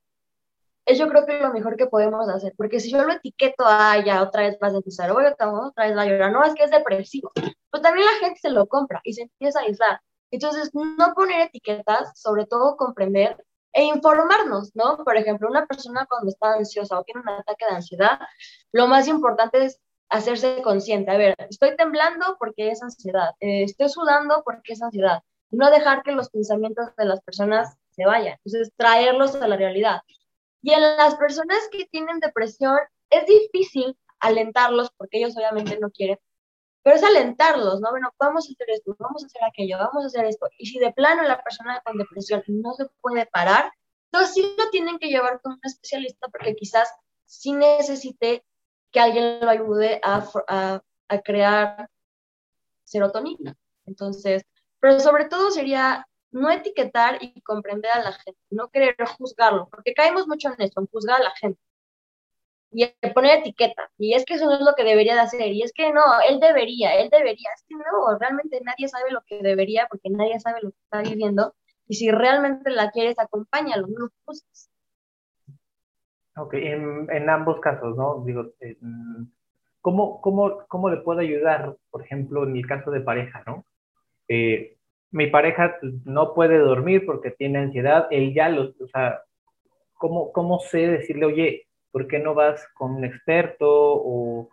es 0.84 0.98
yo 0.98 1.08
creo 1.08 1.26
que 1.26 1.38
lo 1.40 1.52
mejor 1.52 1.76
que 1.76 1.86
podemos 1.86 2.28
hacer, 2.28 2.54
porque 2.56 2.80
si 2.80 2.90
yo 2.90 3.04
lo 3.04 3.12
etiqueto, 3.12 3.64
ah, 3.66 4.02
ya 4.04 4.22
otra 4.22 4.42
vez 4.42 4.58
vas 4.58 4.72
a 4.72 4.78
empezar, 4.78 5.10
otra 5.10 5.86
vez 5.86 5.96
va 5.96 6.02
a 6.02 6.06
llorar, 6.06 6.32
no, 6.32 6.42
es 6.44 6.54
que 6.54 6.64
es 6.64 6.70
depresivo, 6.70 7.30
pues 7.70 7.82
también 7.82 8.06
la 8.06 8.26
gente 8.26 8.40
se 8.40 8.48
lo 8.48 8.66
compra 8.66 9.00
y 9.04 9.12
se 9.12 9.22
empieza 9.22 9.60
a 9.60 9.62
aislar. 9.64 10.00
Entonces, 10.30 10.70
no 10.74 11.14
poner 11.14 11.48
etiquetas, 11.48 12.20
sobre 12.20 12.46
todo 12.46 12.76
comprender 12.76 13.36
e 13.72 13.84
informarnos, 13.84 14.74
¿no? 14.74 14.98
Por 15.04 15.16
ejemplo, 15.16 15.48
una 15.48 15.66
persona 15.66 16.06
cuando 16.06 16.28
está 16.28 16.54
ansiosa 16.54 16.98
o 16.98 17.04
tiene 17.04 17.20
un 17.20 17.28
ataque 17.28 17.64
de 17.66 17.76
ansiedad, 17.76 18.18
lo 18.72 18.86
más 18.86 19.08
importante 19.08 19.64
es 19.64 19.80
hacerse 20.08 20.62
consciente, 20.62 21.10
a 21.10 21.18
ver, 21.18 21.34
estoy 21.50 21.76
temblando 21.76 22.36
porque 22.38 22.70
es 22.70 22.82
ansiedad, 22.82 23.30
eh, 23.40 23.64
estoy 23.64 23.88
sudando 23.88 24.42
porque 24.44 24.72
es 24.72 24.82
ansiedad, 24.82 25.22
no 25.50 25.70
dejar 25.70 26.02
que 26.02 26.12
los 26.12 26.30
pensamientos 26.30 26.88
de 26.96 27.04
las 27.04 27.20
personas 27.22 27.76
se 27.90 28.06
vayan, 28.06 28.38
entonces 28.44 28.72
traerlos 28.76 29.34
a 29.34 29.46
la 29.46 29.56
realidad. 29.56 30.00
Y 30.62 30.72
en 30.72 30.80
las 30.80 31.14
personas 31.16 31.58
que 31.70 31.86
tienen 31.86 32.20
depresión 32.20 32.78
es 33.10 33.26
difícil 33.26 33.96
alentarlos 34.20 34.90
porque 34.96 35.18
ellos 35.18 35.36
obviamente 35.36 35.78
no 35.78 35.90
quieren, 35.90 36.18
pero 36.82 36.96
es 36.96 37.02
alentarlos, 37.02 37.80
¿no? 37.80 37.90
Bueno, 37.90 38.12
vamos 38.18 38.48
a 38.48 38.52
hacer 38.52 38.70
esto, 38.70 38.96
vamos 38.98 39.22
a 39.22 39.26
hacer 39.26 39.42
aquello, 39.44 39.78
vamos 39.78 40.04
a 40.04 40.06
hacer 40.06 40.24
esto. 40.26 40.48
Y 40.58 40.66
si 40.66 40.78
de 40.78 40.92
plano 40.92 41.22
la 41.22 41.42
persona 41.42 41.80
con 41.84 41.98
depresión 41.98 42.42
no 42.46 42.74
se 42.74 42.86
puede 43.00 43.26
parar, 43.26 43.72
entonces 44.10 44.34
sí 44.34 44.54
lo 44.56 44.70
tienen 44.70 44.98
que 44.98 45.08
llevar 45.08 45.40
con 45.40 45.54
un 45.54 45.60
especialista 45.62 46.28
porque 46.28 46.54
quizás 46.54 46.92
sí 47.24 47.52
necesite 47.52 48.44
que 48.90 49.00
alguien 49.00 49.40
lo 49.40 49.50
ayude 49.50 50.00
a, 50.02 50.26
a, 50.48 51.18
crear 51.22 51.90
serotonina. 52.84 53.56
Entonces, 53.86 54.44
pero 54.80 54.98
sobre 55.00 55.26
todo 55.26 55.50
sería 55.50 56.06
no 56.30 56.50
etiquetar 56.50 57.18
y 57.22 57.40
comprender 57.42 57.90
a 57.92 58.00
la 58.02 58.12
gente, 58.12 58.40
no 58.50 58.68
querer 58.68 58.96
juzgarlo, 59.18 59.68
porque 59.70 59.94
caemos 59.94 60.26
mucho 60.26 60.48
en 60.48 60.62
esto, 60.62 60.80
en 60.80 60.86
juzgar 60.86 61.20
a 61.20 61.24
la 61.24 61.34
gente 61.36 61.60
y 62.70 62.86
poner 63.14 63.40
etiqueta. 63.40 63.90
Y 63.98 64.14
es 64.14 64.24
que 64.24 64.34
eso 64.34 64.46
no 64.46 64.54
es 64.54 64.60
lo 64.60 64.74
que 64.76 64.84
debería 64.84 65.14
de 65.14 65.20
hacer. 65.20 65.52
Y 65.52 65.62
es 65.62 65.72
que 65.72 65.92
no, 65.92 66.02
él 66.28 66.40
debería, 66.40 66.94
él 67.00 67.08
debería. 67.10 67.48
Es 67.54 67.64
que 67.66 67.74
no, 67.74 68.18
realmente 68.18 68.60
nadie 68.62 68.88
sabe 68.88 69.10
lo 69.10 69.22
que 69.26 69.42
debería 69.42 69.86
porque 69.90 70.10
nadie 70.10 70.38
sabe 70.40 70.60
lo 70.62 70.70
que 70.70 70.78
está 70.82 71.02
viviendo. 71.02 71.54
Y 71.88 71.94
si 71.94 72.10
realmente 72.10 72.70
la 72.70 72.90
quieres, 72.90 73.18
acompáñalo, 73.18 73.86
no 73.86 73.98
lo 73.98 74.08
juzgues. 74.24 74.70
Ok, 76.36 76.54
en, 76.54 77.08
en 77.10 77.30
ambos 77.30 77.58
casos, 77.60 77.96
¿no? 77.96 78.22
Digo, 78.24 78.52
¿cómo, 79.80 80.20
cómo, 80.20 80.66
cómo 80.68 80.90
le 80.90 80.98
puedo 80.98 81.20
ayudar, 81.20 81.76
por 81.90 82.02
ejemplo, 82.02 82.44
en 82.44 82.56
el 82.56 82.66
caso 82.66 82.90
de 82.90 83.00
pareja, 83.00 83.42
¿no? 83.46 83.64
Eh, 84.28 84.76
mi 85.10 85.28
pareja 85.28 85.76
no 86.04 86.34
puede 86.34 86.58
dormir 86.58 87.06
porque 87.06 87.30
tiene 87.30 87.58
ansiedad, 87.58 88.06
él 88.10 88.34
ya 88.34 88.50
lo, 88.50 88.74
o 88.78 88.88
sea, 88.92 89.22
¿cómo, 89.94 90.30
cómo 90.32 90.60
sé 90.60 90.86
decirle, 90.86 91.26
oye, 91.26 91.67
¿por 91.90 92.06
qué 92.06 92.18
no 92.18 92.34
vas 92.34 92.66
con 92.74 92.94
un 92.96 93.04
experto? 93.04 93.68
O, 93.68 94.40
o 94.40 94.50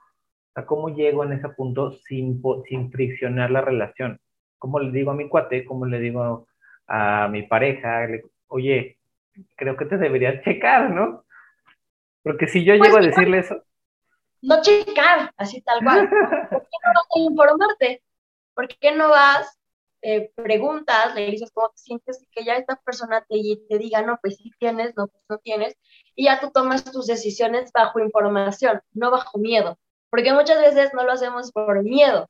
sea, 0.54 0.66
¿cómo 0.66 0.90
llego 0.90 1.24
en 1.24 1.34
ese 1.34 1.50
punto 1.50 1.92
sin, 1.92 2.42
sin 2.68 2.92
friccionar 2.92 3.52
la 3.52 3.62
relación? 3.62 4.20
¿Cómo 4.58 4.80
le 4.80 4.92
digo 4.92 5.12
a 5.12 5.16
mi 5.16 5.28
cuate? 5.28 5.66
¿Cómo 5.66 5.86
le 5.86 6.00
digo 6.00 6.48
a 6.88 7.28
mi 7.30 7.44
pareja? 7.44 8.08
oye, 8.48 8.98
creo 9.56 9.76
que 9.76 9.86
te 9.86 9.98
deberías 9.98 10.44
checar, 10.44 10.90
¿no? 10.90 11.26
Porque 12.24 12.48
si 12.48 12.64
yo 12.64 12.78
pues 12.78 12.88
llego 12.88 12.98
a 12.98 13.06
decirle 13.06 13.40
eso. 13.40 13.64
No 14.42 14.62
checar, 14.62 15.32
así 15.38 15.62
tal 15.62 15.84
cual. 15.84 16.10
¿Por 16.50 16.62
qué 16.62 16.78
no 16.84 16.94
vas 16.94 17.08
a 17.16 17.20
informarte? 17.20 18.04
¿Por 18.54 18.68
qué 18.68 18.96
no 18.96 19.10
vas, 19.10 19.60
eh, 20.08 20.32
preguntas, 20.36 21.16
le 21.16 21.32
dices 21.32 21.50
cómo 21.52 21.70
te 21.70 21.78
sientes 21.78 22.22
y 22.22 22.28
que 22.28 22.46
ya 22.46 22.58
esta 22.58 22.76
persona 22.76 23.26
te, 23.28 23.38
te 23.68 23.78
diga, 23.80 24.04
no, 24.04 24.20
pues 24.22 24.38
sí 24.38 24.52
tienes, 24.60 24.96
no, 24.96 25.08
pues 25.08 25.24
no 25.28 25.40
tienes, 25.40 25.76
y 26.16 26.26
ya 26.26 26.40
tú 26.40 26.52
tomas 26.52 26.84
tus 26.84 27.08
decisiones 27.08 27.72
bajo 27.74 28.00
información, 28.00 28.82
no 28.94 29.10
bajo 29.10 29.40
miedo. 29.40 29.80
Porque 30.12 30.32
muchas 30.32 30.62
veces 30.62 30.92
no 30.94 31.04
lo 31.04 31.12
hacemos 31.14 31.52
por 31.52 31.82
miedo, 31.82 32.30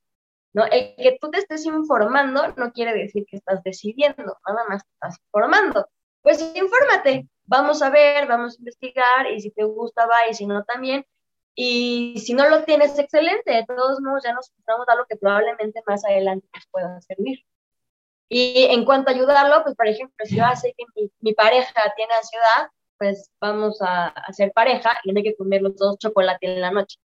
¿no? 0.54 0.64
El 0.66 0.96
que 0.96 1.18
tú 1.20 1.30
te 1.30 1.40
estés 1.40 1.66
informando 1.66 2.54
no 2.56 2.72
quiere 2.72 2.94
decir 2.94 3.26
que 3.30 3.36
estás 3.36 3.62
decidiendo, 3.64 4.38
nada 4.48 4.64
más 4.70 4.84
estás 4.94 5.18
informando. 5.26 5.86
Pues 6.22 6.40
infórmate, 6.56 7.28
vamos 7.44 7.82
a 7.82 7.90
ver, 7.90 8.26
vamos 8.28 8.56
a 8.56 8.60
investigar 8.60 9.32
y 9.36 9.42
si 9.42 9.52
te 9.52 9.66
gusta 9.66 10.08
va 10.08 10.30
y 10.30 10.34
si 10.34 10.46
no 10.48 10.64
también. 10.64 11.06
Y 11.56 12.20
si 12.20 12.34
no 12.34 12.50
lo 12.50 12.64
tienes, 12.64 12.98
excelente. 12.98 13.52
De 13.52 13.66
todos 13.66 14.00
modos, 14.02 14.24
ya 14.24 14.34
nos 14.34 14.50
encontramos 14.50 14.88
a 14.90 14.96
lo 14.96 15.06
que 15.06 15.18
probablemente 15.18 15.82
más 15.86 16.06
adelante 16.06 16.48
nos 16.54 16.68
pueda 16.72 17.02
servir. 17.02 17.40
Y 18.30 18.66
en 18.66 18.86
cuanto 18.86 19.12
a 19.12 19.14
ayudarlo, 19.14 19.64
pues 19.64 19.76
por 19.76 19.88
ejemplo, 19.88 20.26
si 20.26 20.38
yo 20.38 20.44
sé 20.60 20.74
que 20.78 20.86
mi, 21.22 21.34
pareja 21.34 21.94
tiene 21.96 22.14
ansiedad, 22.14 22.70
pues 22.98 23.32
vamos 23.40 23.82
a 23.82 24.08
hacer 24.08 24.52
pareja 24.54 24.98
y 25.04 25.16
hay 25.16 25.24
que 25.24 25.36
comer 25.36 25.62
los 25.62 25.76
dos 25.76 25.98
chocolate 26.00 26.56
en 26.56 26.62
la 26.62 26.72
noche. 26.72 26.98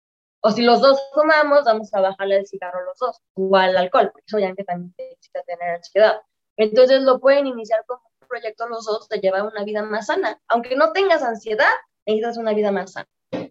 O 0.42 0.50
si 0.50 0.62
los 0.62 0.80
dos 0.80 0.98
fumamos, 1.12 1.64
vamos 1.64 1.92
a 1.92 2.00
bajarle 2.00 2.36
el 2.38 2.46
cigarro 2.46 2.84
los 2.86 2.98
dos, 2.98 3.20
o 3.34 3.56
al 3.56 3.76
alcohol, 3.76 4.10
porque 4.10 4.24
eso 4.26 4.38
obviamente 4.38 4.64
también 4.64 4.94
necesita 4.96 5.42
tener 5.42 5.76
ansiedad. 5.76 6.22
Entonces 6.56 7.02
lo 7.02 7.20
pueden 7.20 7.46
iniciar 7.46 7.84
como 7.86 8.02
un 8.22 8.28
proyecto 8.28 8.66
los 8.68 8.86
dos 8.86 9.08
de 9.08 9.18
llevar 9.18 9.42
una 9.42 9.64
vida 9.64 9.82
más 9.82 10.06
sana. 10.06 10.40
Aunque 10.48 10.76
no 10.76 10.92
tengas 10.92 11.22
ansiedad, 11.22 11.70
necesitas 12.06 12.38
una 12.38 12.54
vida 12.54 12.72
más 12.72 12.92
sana. 12.92 13.08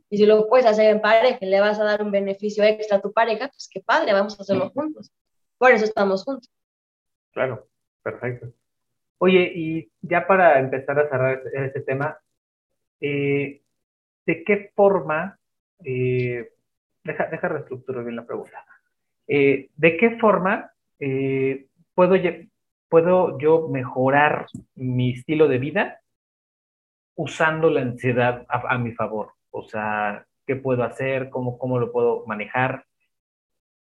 Y 0.09 0.17
si 0.17 0.25
lo 0.25 0.47
puedes 0.47 0.65
hacer 0.65 0.85
en 0.89 1.01
pareja 1.01 1.37
le 1.41 1.59
vas 1.61 1.79
a 1.79 1.83
dar 1.83 2.01
un 2.01 2.11
beneficio 2.11 2.63
extra 2.63 2.97
a 2.97 3.01
tu 3.01 3.13
pareja, 3.13 3.47
pues 3.49 3.69
qué 3.71 3.81
padre, 3.81 4.13
vamos 4.13 4.37
a 4.39 4.41
hacerlo 4.41 4.71
juntos. 4.71 5.11
Por 5.59 5.71
eso 5.71 5.85
estamos 5.85 6.23
juntos. 6.23 6.49
Claro, 7.31 7.67
perfecto. 8.03 8.51
Oye, 9.19 9.51
y 9.55 9.91
ya 10.01 10.27
para 10.27 10.59
empezar 10.59 10.99
a 10.99 11.09
cerrar 11.09 11.41
este, 11.53 11.81
tema, 11.81 12.17
eh, 13.01 13.61
¿de 14.25 14.43
qué 14.43 14.71
forma, 14.75 15.39
eh, 15.85 16.51
deja, 17.03 17.27
deja 17.27 17.47
reestructurar 17.49 18.03
bien 18.03 18.15
la 18.17 18.25
pregunta, 18.25 18.65
eh, 19.27 19.69
¿de 19.75 19.97
qué 19.97 20.17
forma 20.19 20.71
puedo, 21.95 22.15
puedo 22.89 23.39
yo 23.39 23.67
mejorar 23.69 24.47
mi 24.75 25.13
estilo 25.13 25.47
de 25.47 25.57
vida 25.59 26.01
usando 27.15 27.69
la 27.69 27.81
ansiedad 27.81 28.45
a, 28.49 28.73
a 28.75 28.77
mi 28.77 28.93
favor? 28.93 29.33
O 29.51 29.63
sea, 29.63 30.25
¿qué 30.45 30.55
puedo 30.55 30.83
hacer? 30.83 31.29
¿Cómo, 31.29 31.57
cómo 31.57 31.79
lo 31.79 31.91
puedo 31.91 32.25
manejar? 32.25 32.85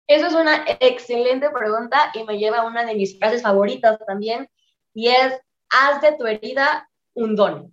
Eso 0.07 0.27
es 0.27 0.35
una 0.35 0.65
excelente 0.81 1.51
pregunta 1.51 2.11
y 2.15 2.25
me 2.25 2.39
lleva 2.39 2.59
a 2.59 2.67
una 2.67 2.85
de 2.85 2.95
mis 2.95 3.19
frases 3.19 3.43
favoritas 3.43 3.99
también, 4.07 4.49
y 4.93 5.09
es, 5.09 5.39
haz 5.69 6.03
de 6.03 6.13
tu 6.17 6.27
herida 6.27 6.89
un 7.15 7.37
don. 7.37 7.73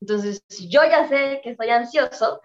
Entonces, 0.00 0.42
yo 0.68 0.82
ya 0.84 1.08
sé 1.08 1.40
que 1.42 1.50
estoy 1.50 1.70
ansioso 1.70 2.40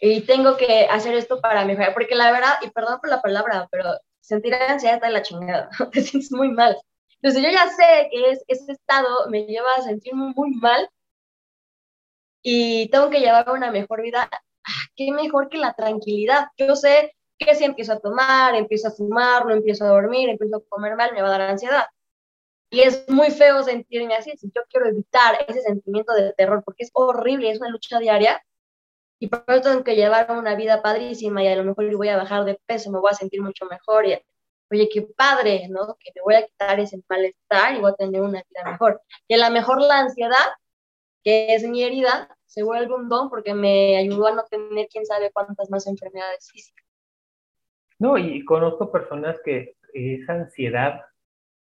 y 0.00 0.20
tengo 0.22 0.56
que 0.56 0.86
hacer 0.86 1.14
esto 1.14 1.40
para 1.40 1.64
mejorar, 1.64 1.92
porque 1.94 2.14
la 2.14 2.30
verdad, 2.30 2.54
y 2.62 2.70
perdón 2.70 3.00
por 3.00 3.10
la 3.10 3.20
palabra, 3.20 3.68
pero 3.70 3.84
sentir 4.20 4.54
ansiedad 4.54 4.96
está 4.96 5.06
de 5.08 5.12
la 5.12 5.22
chingada, 5.22 5.70
te 5.92 6.02
sientes 6.02 6.32
muy 6.32 6.50
mal. 6.50 6.76
Entonces, 7.20 7.42
yo 7.42 7.50
ya 7.50 7.68
sé 7.68 8.08
que 8.10 8.30
es, 8.30 8.44
ese 8.46 8.72
estado 8.72 9.28
me 9.28 9.44
lleva 9.44 9.74
a 9.74 9.82
sentirme 9.82 10.32
muy 10.36 10.50
mal 10.54 10.88
y 12.42 12.88
tengo 12.90 13.10
que 13.10 13.20
llevar 13.20 13.50
una 13.50 13.70
mejor 13.70 14.02
vida. 14.02 14.28
Ah, 14.32 14.86
¿Qué 14.94 15.10
mejor 15.12 15.48
que 15.48 15.58
la 15.58 15.74
tranquilidad? 15.74 16.48
Yo 16.56 16.76
sé 16.76 17.16
que 17.38 17.54
si 17.54 17.64
empiezo 17.64 17.92
a 17.92 18.00
tomar, 18.00 18.54
empiezo 18.54 18.88
a 18.88 18.90
fumar, 18.90 19.46
no 19.46 19.52
empiezo 19.52 19.84
a 19.84 19.88
dormir, 19.88 20.28
empiezo 20.28 20.56
a 20.56 20.62
comer 20.68 20.96
mal, 20.96 21.12
me 21.12 21.22
va 21.22 21.28
a 21.28 21.30
dar 21.30 21.42
ansiedad. 21.42 21.86
Y 22.70 22.80
es 22.80 23.08
muy 23.08 23.30
feo 23.30 23.62
sentirme 23.62 24.14
así. 24.14 24.32
Si 24.36 24.50
yo 24.54 24.62
quiero 24.68 24.88
evitar 24.88 25.38
ese 25.48 25.62
sentimiento 25.62 26.12
de 26.12 26.32
terror, 26.34 26.62
porque 26.64 26.84
es 26.84 26.90
horrible, 26.92 27.50
es 27.50 27.60
una 27.60 27.70
lucha 27.70 27.98
diaria. 27.98 28.42
Y 29.20 29.28
por 29.28 29.44
eso 29.48 29.62
tengo 29.62 29.84
que 29.84 29.96
llevar 29.96 30.30
una 30.32 30.54
vida 30.54 30.82
padrísima 30.82 31.42
y 31.42 31.48
a 31.48 31.56
lo 31.56 31.64
mejor 31.64 31.94
voy 31.96 32.08
a 32.08 32.16
bajar 32.16 32.44
de 32.44 32.60
peso, 32.66 32.90
me 32.90 33.00
voy 33.00 33.10
a 33.10 33.14
sentir 33.14 33.42
mucho 33.42 33.66
mejor. 33.66 34.06
Y, 34.06 34.18
oye, 34.70 34.88
qué 34.92 35.02
padre, 35.02 35.66
¿no? 35.68 35.96
Que 35.98 36.12
me 36.14 36.22
voy 36.22 36.34
a 36.36 36.46
quitar 36.46 36.78
ese 36.80 37.02
malestar 37.08 37.74
y 37.74 37.80
voy 37.80 37.92
a 37.92 37.94
tener 37.94 38.20
una 38.20 38.42
vida 38.48 38.70
mejor. 38.70 39.02
Y 39.26 39.34
a 39.34 39.48
lo 39.48 39.52
mejor 39.52 39.80
la 39.80 40.00
ansiedad, 40.00 40.46
que 41.24 41.54
es 41.54 41.64
mi 41.64 41.82
herida, 41.82 42.36
se 42.46 42.62
vuelve 42.62 42.94
un 42.94 43.08
don 43.08 43.28
porque 43.30 43.54
me 43.54 43.96
ayudó 43.98 44.26
a 44.28 44.32
no 44.32 44.44
tener 44.44 44.88
quién 44.88 45.06
sabe 45.06 45.30
cuántas 45.32 45.70
más 45.70 45.86
enfermedades 45.86 46.50
físicas. 46.50 46.87
No, 47.98 48.16
y 48.18 48.44
conozco 48.44 48.92
personas 48.92 49.40
que 49.44 49.74
esa 49.92 50.34
ansiedad 50.34 51.02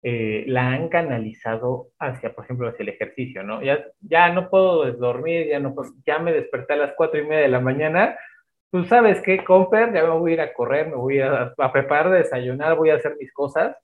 eh, 0.02 0.44
la 0.46 0.68
han 0.72 0.88
canalizado 0.88 1.88
hacia, 1.98 2.32
por 2.34 2.44
ejemplo, 2.44 2.68
hacia 2.68 2.84
el 2.84 2.90
ejercicio, 2.90 3.42
¿no? 3.42 3.62
Ya, 3.62 3.84
ya 4.00 4.32
no 4.32 4.48
puedo 4.48 4.90
dormir, 4.92 5.48
ya 5.48 5.60
no 5.60 5.74
ya 6.06 6.18
me 6.18 6.32
desperté 6.32 6.74
a 6.74 6.76
las 6.76 6.94
cuatro 6.96 7.20
y 7.20 7.24
media 7.24 7.42
de 7.42 7.48
la 7.48 7.60
mañana, 7.60 8.16
tú 8.70 8.84
sabes 8.84 9.20
qué, 9.22 9.44
Comper, 9.44 9.92
ya 9.92 10.04
me 10.04 10.10
voy 10.10 10.32
a 10.32 10.34
ir 10.34 10.40
a 10.40 10.52
correr, 10.54 10.88
me 10.88 10.96
voy 10.96 11.20
a, 11.20 11.52
a 11.58 11.72
preparar 11.72 12.10
de 12.10 12.18
desayunar, 12.18 12.76
voy 12.76 12.90
a 12.90 12.96
hacer 12.96 13.16
mis 13.18 13.32
cosas, 13.32 13.76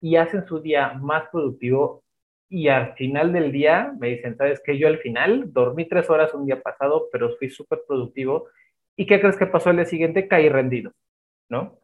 y 0.00 0.16
hacen 0.16 0.44
su 0.46 0.60
día 0.60 0.92
más 0.94 1.24
productivo, 1.32 2.04
y 2.48 2.68
al 2.68 2.94
final 2.94 3.32
del 3.32 3.50
día 3.50 3.92
me 3.98 4.08
dicen, 4.10 4.36
¿sabes 4.36 4.60
qué? 4.64 4.78
Yo 4.78 4.86
al 4.88 4.98
final 4.98 5.52
dormí 5.52 5.88
tres 5.88 6.08
horas 6.10 6.34
un 6.34 6.46
día 6.46 6.60
pasado, 6.60 7.08
pero 7.10 7.36
fui 7.36 7.50
súper 7.50 7.80
productivo, 7.88 8.48
¿y 8.96 9.06
qué 9.06 9.20
crees 9.20 9.36
que 9.36 9.46
pasó 9.46 9.70
el 9.70 9.76
día 9.76 9.86
siguiente? 9.86 10.28
Caí 10.28 10.48
rendido, 10.48 10.92
¿no? 11.48 11.78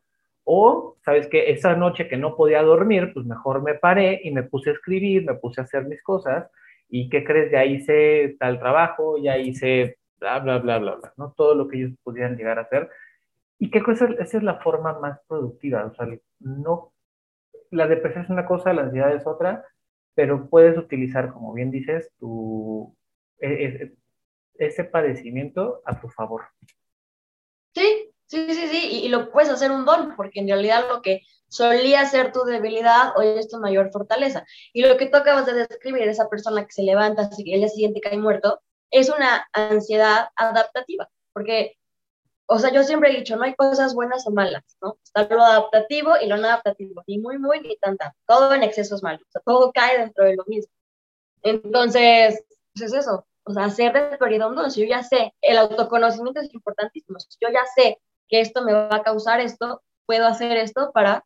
O, 0.52 0.96
¿sabes 1.04 1.28
que 1.28 1.52
Esa 1.52 1.76
noche 1.76 2.08
que 2.08 2.16
no 2.16 2.34
podía 2.34 2.62
dormir, 2.62 3.12
pues 3.14 3.24
mejor 3.24 3.62
me 3.62 3.74
paré 3.74 4.20
y 4.24 4.32
me 4.32 4.42
puse 4.42 4.70
a 4.70 4.72
escribir, 4.72 5.24
me 5.24 5.34
puse 5.34 5.60
a 5.60 5.64
hacer 5.64 5.84
mis 5.86 6.02
cosas. 6.02 6.50
¿Y 6.88 7.08
qué 7.08 7.22
crees? 7.22 7.52
Ya 7.52 7.64
hice 7.64 8.36
tal 8.40 8.58
trabajo, 8.58 9.16
ya 9.22 9.38
hice 9.38 9.98
bla, 10.18 10.40
bla, 10.40 10.58
bla, 10.58 10.78
bla, 10.78 10.96
bla, 10.96 11.12
¿no? 11.16 11.32
Todo 11.36 11.54
lo 11.54 11.68
que 11.68 11.78
ellos 11.78 11.92
pudieran 12.02 12.36
llegar 12.36 12.58
a 12.58 12.62
hacer. 12.62 12.90
¿Y 13.60 13.70
qué 13.70 13.80
cosa? 13.80 14.08
Esa 14.18 14.38
es 14.38 14.42
la 14.42 14.56
forma 14.56 14.98
más 14.98 15.20
productiva. 15.28 15.84
O 15.86 15.94
sea, 15.94 16.08
no, 16.40 16.92
la 17.70 17.86
depresión 17.86 18.24
es 18.24 18.30
una 18.30 18.46
cosa, 18.46 18.72
la 18.72 18.82
ansiedad 18.82 19.14
es 19.14 19.26
otra, 19.28 19.64
pero 20.14 20.48
puedes 20.48 20.76
utilizar, 20.76 21.32
como 21.32 21.54
bien 21.54 21.70
dices, 21.70 22.10
tu, 22.18 22.96
e, 23.38 23.48
e, 23.66 23.94
ese 24.58 24.82
padecimiento 24.82 25.80
a 25.84 26.00
tu 26.00 26.08
favor. 26.08 26.42
Sí, 28.30 28.46
Sí, 28.46 28.54
sí, 28.54 28.68
sí, 28.68 29.04
y, 29.04 29.08
lo 29.08 29.30
puedes 29.32 29.50
hacer 29.50 29.72
un 29.72 29.84
don, 29.84 30.14
porque 30.16 30.38
en 30.40 30.46
realidad 30.48 30.84
lo 30.88 31.02
que 31.02 31.22
solía 31.48 32.06
ser 32.06 32.32
tu 32.32 32.44
debilidad 32.44 33.16
hoy 33.16 33.26
es 33.26 33.48
tu 33.48 33.58
mayor 33.58 33.90
fortaleza. 33.90 34.44
Y 34.72 34.82
lo 34.82 34.96
que 34.96 35.06
tú 35.06 35.16
acabas 35.16 35.46
de 35.46 35.54
describir, 35.54 36.02
esa 36.08 36.28
persona 36.28 36.64
que 36.64 36.72
se 36.72 36.84
levanta 36.84 37.28
y 37.38 37.54
el 37.54 37.60
día 37.60 37.68
siguiente 37.68 38.00
cae 38.00 38.18
muerto, 38.18 38.60
es 38.92 39.10
una 39.10 39.48
ansiedad 39.52 40.28
adaptativa, 40.36 41.10
porque, 41.32 41.76
o 42.46 42.58
sea, 42.60 42.72
yo 42.72 42.84
siempre 42.84 43.10
he 43.10 43.16
dicho, 43.16 43.36
no 43.36 43.44
hay 43.44 43.54
cosas 43.56 43.94
buenas 43.94 44.26
o 44.28 44.30
malas, 44.30 44.62
¿no? 44.80 44.98
Está 45.04 45.22
lo 45.34 45.42
adaptativo 45.42 46.12
y 46.22 46.28
lo 46.28 46.36
no 46.36 46.46
adaptativo, 46.46 47.02
ni 47.08 47.18
muy, 47.18 47.38
muy, 47.38 47.60
ni 47.60 47.76
tan, 47.78 47.96
Todo 48.26 48.54
en 48.54 48.62
exceso 48.62 48.94
es 48.94 49.02
malo, 49.02 49.20
o 49.28 49.30
sea, 49.32 49.42
todo 49.44 49.72
cae 49.72 49.98
dentro 49.98 50.24
de 50.24 50.36
lo 50.36 50.44
mismo. 50.46 50.72
Entonces, 51.42 52.44
pues 52.74 52.92
es 52.92 52.94
eso, 52.94 53.26
o 53.44 53.52
sea, 53.52 53.64
hacer 53.64 53.92
de 53.92 54.18
prioridad 54.18 54.48
un 54.48 54.56
don. 54.56 54.70
Si 54.70 54.82
yo 54.82 54.86
ya 54.86 55.02
sé, 55.02 55.34
el 55.40 55.58
autoconocimiento 55.58 56.40
es 56.40 56.52
importantísimo. 56.54 57.18
Si 57.18 57.38
yo 57.40 57.48
ya 57.52 57.64
sé 57.74 57.98
que 58.30 58.40
esto 58.40 58.64
me 58.64 58.72
va 58.72 58.88
a 58.94 59.02
causar 59.02 59.40
esto, 59.40 59.82
puedo 60.06 60.26
hacer 60.26 60.56
esto 60.56 60.92
para 60.92 61.24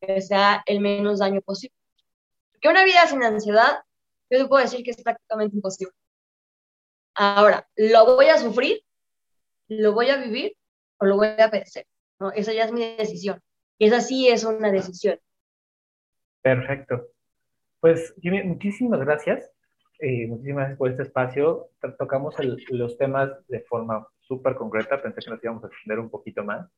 que 0.00 0.20
sea 0.22 0.62
el 0.66 0.80
menos 0.80 1.18
daño 1.18 1.40
posible. 1.42 1.74
Porque 2.52 2.68
una 2.68 2.84
vida 2.84 3.06
sin 3.06 3.22
ansiedad, 3.22 3.82
yo 4.30 4.38
te 4.38 4.46
puedo 4.46 4.62
decir 4.62 4.84
que 4.84 4.92
es 4.92 5.02
prácticamente 5.02 5.56
imposible. 5.56 5.92
Ahora, 7.14 7.68
¿lo 7.76 8.14
voy 8.14 8.26
a 8.26 8.38
sufrir? 8.38 8.80
¿Lo 9.66 9.92
voy 9.92 10.08
a 10.08 10.16
vivir? 10.16 10.56
¿O 10.98 11.06
lo 11.06 11.16
voy 11.16 11.28
a 11.28 11.50
perecer? 11.50 11.86
¿No? 12.20 12.30
Esa 12.30 12.52
ya 12.52 12.64
es 12.64 12.72
mi 12.72 12.96
decisión. 12.96 13.42
Esa 13.78 14.00
sí 14.00 14.28
es 14.28 14.44
una 14.44 14.70
decisión. 14.70 15.18
Perfecto. 16.42 17.08
Pues, 17.80 18.14
Jimmy, 18.20 18.44
muchísimas 18.44 19.00
gracias. 19.00 19.50
Eh, 20.00 20.28
muchísimas 20.28 20.58
gracias 20.60 20.78
por 20.78 20.90
este 20.90 21.02
espacio. 21.02 21.70
Tocamos 21.98 22.36
los 22.70 22.96
temas 22.96 23.30
de 23.48 23.60
forma 23.60 24.06
súper 24.20 24.54
concreta, 24.54 25.02
pensé 25.02 25.20
que 25.22 25.30
nos 25.30 25.42
íbamos 25.42 25.64
a 25.64 25.66
extender 25.68 25.98
un 25.98 26.10
poquito 26.10 26.44
más, 26.44 26.70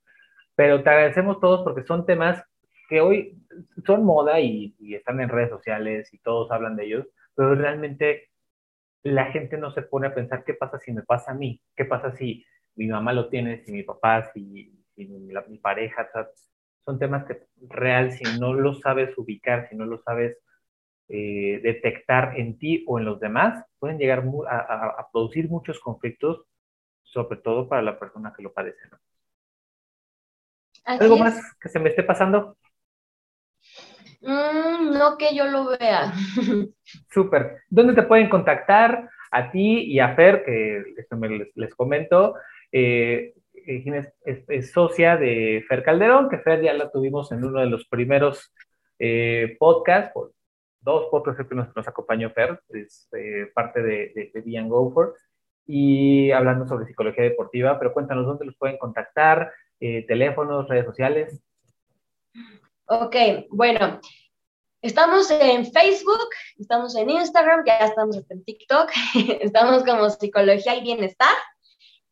pero 0.54 0.82
te 0.82 0.88
agradecemos 0.88 1.40
todos 1.40 1.62
porque 1.62 1.82
son 1.82 2.06
temas 2.06 2.42
que 2.88 3.00
hoy 3.00 3.38
son 3.86 4.04
moda 4.04 4.40
y, 4.40 4.74
están 4.94 5.20
en 5.20 5.28
redes 5.28 5.50
sociales 5.50 6.12
y 6.14 6.18
todos 6.18 6.50
hablan 6.50 6.76
de 6.76 6.86
ellos, 6.86 7.06
pero 7.34 7.54
realmente 7.54 8.30
la 9.02 9.26
gente 9.26 9.58
no 9.58 9.70
se 9.70 9.82
pone 9.82 10.08
a 10.08 10.14
pensar 10.14 10.44
qué 10.44 10.54
pasa 10.54 10.78
si 10.78 10.92
me 10.92 11.02
pasa 11.02 11.32
a 11.32 11.34
mí, 11.34 11.60
qué 11.76 11.84
pasa 11.84 12.12
si 12.12 12.44
mi 12.76 12.86
mamá 12.86 13.12
lo 13.12 13.28
tiene, 13.28 13.62
si 13.64 13.72
mi 13.72 13.82
papá, 13.82 14.30
si, 14.32 14.40
mi, 14.96 15.58
pareja, 15.58 16.08
son 16.84 16.98
temas 16.98 17.24
que 17.24 17.46
real, 17.68 18.12
si 18.12 18.24
no 18.38 18.54
lo 18.54 18.74
sabes 18.74 19.16
ubicar, 19.18 19.68
si 19.68 19.76
no 19.76 19.84
lo 19.86 19.98
sabes 19.98 20.38
eh, 21.12 21.60
detectar 21.62 22.38
en 22.38 22.56
ti 22.56 22.84
o 22.86 22.98
en 22.98 23.04
los 23.04 23.18
demás, 23.18 23.64
pueden 23.80 23.98
llegar 23.98 24.22
a, 24.48 25.08
producir 25.12 25.48
muchos 25.48 25.80
conflictos 25.80 26.46
sobre 27.02 27.38
todo 27.38 27.68
para 27.68 27.82
la 27.82 27.98
persona 27.98 28.32
que 28.36 28.44
lo 28.44 28.52
padece. 28.52 28.78
¿no? 28.90 28.98
¿Algo 30.84 31.18
más 31.18 31.56
que 31.60 31.68
se 31.68 31.80
me 31.80 31.88
esté 31.88 32.04
pasando? 32.04 32.56
Mm, 34.20 34.96
no 34.96 35.18
que 35.18 35.34
yo 35.34 35.46
lo 35.46 35.76
vea. 35.76 36.12
Súper. 37.10 37.62
¿Dónde 37.68 37.94
te 37.94 38.02
pueden 38.02 38.28
contactar? 38.28 39.08
A 39.32 39.50
ti 39.50 39.82
y 39.84 39.98
a 39.98 40.14
Fer, 40.14 40.44
que 40.44 40.82
les, 41.54 41.74
comento. 41.74 42.34
Eh, 42.70 43.34
eh 43.54 44.12
es, 44.48 44.72
socia 44.72 45.16
de 45.16 45.64
Fer 45.68 45.82
Calderón, 45.82 46.28
que 46.28 46.38
Fer 46.38 46.62
ya 46.62 46.72
la 46.72 46.90
tuvimos 46.90 47.32
en 47.32 47.44
uno 47.44 47.60
de 47.60 47.66
los 47.66 47.86
primeros 47.86 48.52
eh, 48.98 49.56
podcasts, 49.58 50.12
dos 50.80 51.06
podcasts 51.10 51.46
que 51.48 51.54
nos, 51.54 51.88
acompañó 51.88 52.30
Fer, 52.30 52.60
es 52.70 53.08
eh, 53.12 53.50
parte 53.54 53.82
de, 53.82 54.12
de, 54.14 54.30
de 54.32 54.40
Be 54.40 54.68
Go 54.68 54.92
For 54.92 55.14
y 55.72 56.32
hablando 56.32 56.66
sobre 56.66 56.86
psicología 56.86 57.22
deportiva, 57.22 57.78
pero 57.78 57.92
cuéntanos 57.92 58.26
dónde 58.26 58.44
los 58.44 58.56
pueden 58.56 58.76
contactar, 58.76 59.52
eh, 59.78 60.04
teléfonos, 60.06 60.68
redes 60.68 60.84
sociales. 60.84 61.40
Ok, 62.86 63.14
bueno, 63.50 64.00
estamos 64.82 65.30
en 65.30 65.64
Facebook, 65.70 66.28
estamos 66.58 66.96
en 66.96 67.10
Instagram, 67.10 67.64
ya 67.64 67.78
estamos 67.78 68.20
en 68.28 68.44
TikTok, 68.44 68.90
estamos 69.40 69.84
como 69.84 70.10
Psicología 70.10 70.74
y 70.74 70.82
Bienestar. 70.82 71.36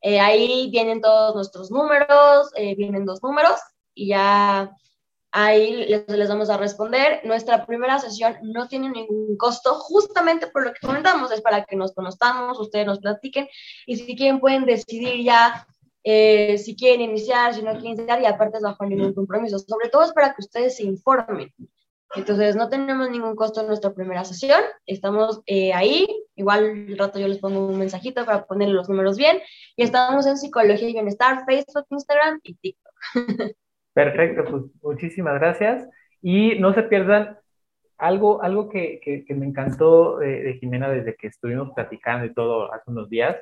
Eh, 0.02 0.20
ahí 0.20 0.70
vienen 0.70 1.00
todos 1.00 1.35
nuestros 1.35 1.72
números, 1.72 2.52
eh, 2.54 2.76
vienen 2.76 3.04
dos 3.04 3.20
números 3.24 3.59
y 3.92 4.11
ya 4.11 4.70
ahí 5.33 5.87
les, 5.87 6.09
les, 6.09 6.29
vamos 6.29 6.51
a 6.51 6.57
responder. 6.57 7.21
Nuestra 7.25 7.67
primera 7.67 7.99
sesión 7.99 8.37
no 8.43 8.69
tiene 8.69 8.91
ningún 8.91 9.37
costo, 9.37 9.75
justamente 9.75 10.47
por 10.49 10.64
lo 10.64 10.73
que 10.73 10.87
comentamos, 10.87 11.31
es 11.33 11.41
para 11.41 11.64
que 11.64 11.77
nos 11.77 11.93
conozcamos, 11.93 12.59
ustedes 12.59 12.87
nos 12.87 13.01
platiquen 13.01 13.49
y 13.87 13.97
si 13.97 14.17
quieren 14.17 14.41
pueden 14.41 14.64
decidir 14.64 15.23
ya 15.25 15.67
eh, 16.05 16.57
si 16.59 16.75
quieren 16.77 17.03
iniciar, 17.03 17.55
si 17.55 17.62
no 17.62 17.73
quieren 17.73 17.99
iniciar 17.99 18.23
y 18.23 18.27
aparte 18.27 18.57
es 18.57 18.62
bajo 18.62 18.87
ningún 18.87 19.12
compromiso. 19.12 19.59
Sobre 19.59 19.91
todo 19.91 20.05
es 20.05 20.12
para 20.12 20.35
que 20.35 20.41
ustedes 20.41 20.77
se 20.77 20.85
informen. 20.85 21.53
Entonces, 22.14 22.57
no 22.57 22.71
tenemos 22.71 23.11
ningún 23.11 23.37
costo 23.37 23.61
en 23.61 23.67
nuestra 23.67 23.93
primera 23.93 24.25
sesión. 24.25 24.61
Estamos 24.87 25.43
eh, 25.45 25.75
ahí. 25.75 26.07
Igual 26.37 26.64
el 26.64 26.99
rato 26.99 27.19
yo 27.19 27.29
les 27.29 27.38
pongo 27.38 27.67
un 27.67 27.79
mensajito 27.79 28.25
para 28.25 28.47
poner 28.47 28.71
los 28.71 28.88
números 28.88 29.19
bien. 29.19 29.41
Y 29.77 29.83
estamos 29.83 30.27
en 30.27 30.38
Psicología 30.38 30.88
y 30.88 30.95
Bienestar, 30.95 31.45
Facebook, 31.47 31.85
Instagram 31.91 32.41
y 32.43 32.55
TikTok. 32.55 32.95
Perfecto, 33.99 34.45
pues 34.45 34.63
muchísimas 34.81 35.35
gracias. 35.41 35.89
Y 36.23 36.57
no 36.61 36.73
se 36.73 36.85
pierdan 36.85 37.37
algo, 37.97 38.41
algo 38.43 38.69
que, 38.69 39.01
que, 39.03 39.35
me 39.35 39.45
encantó 39.45 40.19
de, 40.19 40.57
Jimena 40.61 40.89
desde 40.89 41.17
que 41.17 41.27
estuvimos 41.27 41.73
platicando 41.75 42.25
y 42.25 42.33
todo 42.33 42.73
hace 42.73 42.89
unos 42.93 43.11
días. 43.11 43.37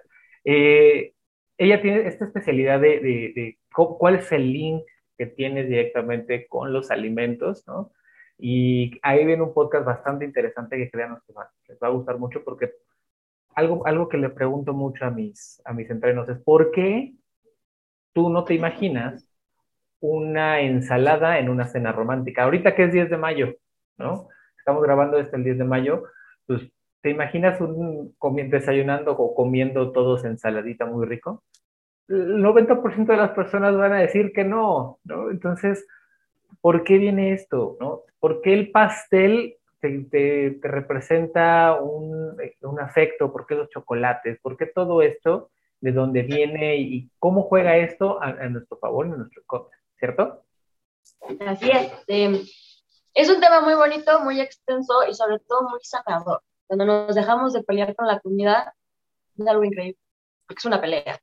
Eh, 0.45 1.13
ella 1.59 1.83
tiene 1.83 2.09
esta 2.09 2.25
especialidad 2.25 2.81
de, 2.81 3.01
de, 3.01 3.59
cuál 3.71 4.15
es 4.15 4.33
el 4.33 4.51
link 4.51 4.83
que 5.19 5.27
tienes 5.27 5.69
directamente 5.69 6.47
con 6.49 6.73
los 6.73 6.91
alimentos, 6.91 7.63
¿no? 7.67 7.93
Y 8.39 8.99
ahí 9.03 9.27
viene 9.27 9.43
un 9.43 9.53
podcast 9.53 9.85
bastante 9.85 10.25
interesante 10.25 10.79
que 10.79 10.91
créanos 10.91 11.23
que 11.27 11.35
les 11.69 11.79
va 11.83 11.89
a 11.89 11.91
gustar 11.91 12.19
mucho 12.19 12.43
porque 12.43 12.73
algo, 13.55 13.87
algo 13.87 14.09
que 14.09 14.17
le 14.17 14.31
pregunto 14.31 14.73
mucho 14.73 15.05
a 15.05 15.11
mis, 15.11 15.61
a 15.67 15.75
mis 15.75 15.91
entrenos 15.91 16.31
es, 16.31 16.39
¿por 16.39 16.71
qué 16.71 17.13
tú 18.15 18.31
no 18.31 18.45
te 18.45 18.55
imaginas 18.55 19.36
una 20.01 20.61
ensalada 20.61 21.39
en 21.39 21.49
una 21.49 21.67
cena 21.67 21.93
romántica? 21.93 22.45
Ahorita 22.45 22.75
que 22.75 22.85
es 22.85 22.93
10 22.93 23.11
de 23.11 23.17
mayo, 23.17 23.55
¿no? 23.99 24.29
Estamos 24.59 24.83
grabando 24.83 25.19
este 25.19 25.37
el 25.37 25.45
10 25.45 25.59
de 25.59 25.65
mayo, 25.65 26.05
pues 26.47 26.71
¿Te 27.07 27.11
imaginas 27.11 27.61
un 27.61 28.17
desayunando 28.51 29.13
o 29.13 29.33
comiendo 29.33 29.93
todos 29.93 30.25
ensaladita 30.25 30.87
muy 30.87 31.07
rico? 31.07 31.45
El 32.09 32.43
90% 32.43 33.07
de 33.07 33.17
las 33.17 33.31
personas 33.31 33.77
van 33.77 33.93
a 33.93 34.01
decir 34.01 34.33
que 34.33 34.43
no, 34.43 34.99
¿no? 35.05 35.31
Entonces, 35.31 35.87
¿por 36.61 36.83
qué 36.83 36.99
viene 36.99 37.33
esto? 37.33 37.77
¿no? 37.79 38.01
¿Por 38.19 38.41
qué 38.43 38.55
el 38.55 38.73
pastel 38.73 39.55
te, 39.81 40.59
representa 40.61 41.79
un, 41.81 42.37
afecto? 42.81 43.33
¿Por 43.33 43.47
qué 43.47 43.55
los 43.55 43.71
chocolates? 43.71 44.41
¿Por 44.41 44.57
qué 44.57 44.67
todo 44.67 45.01
esto? 45.01 45.51
¿De 45.81 45.93
dónde 45.93 46.23
viene 46.23 46.75
y 46.75 47.09
cómo 47.21 47.43
juega 47.43 47.77
esto 47.77 48.21
a, 48.21 48.33
nuestro 48.49 48.79
favor, 48.79 49.07
en 49.07 49.19
nuestro 49.19 49.45
contra? 49.47 49.79
¿Cierto? 49.99 50.45
Así 51.47 51.71
es. 51.71 51.93
Em, 52.07 52.41
es 53.15 53.31
un 53.31 53.41
tema 53.41 53.61
muy 53.61 53.75
bonito, 53.75 54.21
muy 54.21 54.41
extenso 54.41 55.07
y 55.09 55.15
sobre 55.15 55.39
todo 55.41 55.69
muy 55.69 55.81
sanador. 55.83 56.43
Cuando 56.67 56.85
nos 56.85 57.15
dejamos 57.15 57.53
de 57.53 57.63
pelear 57.63 57.95
con 57.95 58.07
la 58.07 58.21
comida, 58.21 58.75
es 59.39 59.47
algo 59.47 59.65
increíble, 59.65 59.99
porque 60.47 60.59
es 60.59 60.65
una 60.65 60.81
pelea. 60.81 61.19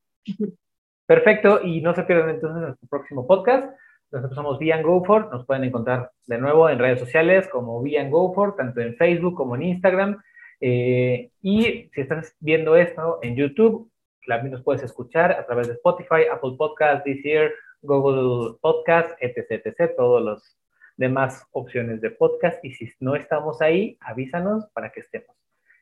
Perfecto, 1.06 1.62
y 1.62 1.82
no 1.82 1.94
se 1.94 2.04
pierdan 2.04 2.30
entonces 2.30 2.62
nuestro 2.62 2.88
próximo 2.88 3.28
podcast. 3.28 3.76
Nosotros 4.12 4.36
somos 4.36 4.60
Be 4.60 4.72
and 4.72 4.86
Go 4.86 5.04
For, 5.04 5.30
nos 5.32 5.46
pueden 5.46 5.64
encontrar 5.64 6.12
de 6.28 6.38
nuevo 6.38 6.70
en 6.70 6.80
redes 6.80 7.00
sociales 7.00 7.48
como 7.50 7.82
Be 7.82 8.00
and 8.00 8.12
Go 8.12 8.34
For, 8.34 8.56
tanto 8.56 8.80
en 8.80 8.96
Facebook 8.96 9.36
como 9.36 9.56
en 9.56 9.64
Instagram. 9.64 10.22
Eh, 10.62 11.32
y 11.42 11.90
si 11.94 12.02
estás 12.02 12.36
viendo 12.40 12.76
esto 12.76 13.20
en 13.22 13.36
YouTube, 13.36 13.92
también 14.26 14.54
nos 14.54 14.64
puedes 14.64 14.84
escuchar 14.84 15.32
a 15.32 15.46
través 15.46 15.68
de 15.68 15.74
Spotify, 15.74 16.28
Apple 16.32 16.56
Podcasts, 16.58 17.04
Year, 17.24 17.52
Google 17.84 18.58
Podcasts, 18.62 19.16
etc, 19.20 19.62
etc, 19.66 19.96
todos 19.96 20.22
los 20.22 20.58
demás 20.98 21.46
opciones 21.52 22.02
de 22.02 22.12
podcast 22.12 22.64
y 22.64 22.74
si 22.74 22.90
no 23.00 23.16
estamos 23.16 23.62
ahí, 23.62 23.98
avísanos 24.02 24.66
para 24.74 24.92
que 24.92 25.02
estemos. 25.02 25.36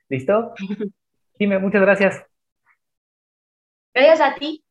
¿Listo? 0.10 0.54
Dime, 1.40 1.60
muchas 1.60 1.82
gracias. 1.82 2.26
Gracias 3.94 4.22
a 4.22 4.36
ti. 4.36 4.64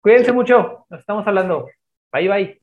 Cuídense 0.00 0.32
mucho, 0.32 0.86
nos 0.88 1.00
estamos 1.00 1.26
hablando. 1.26 1.68
Bye 2.12 2.28
bye. 2.28 2.60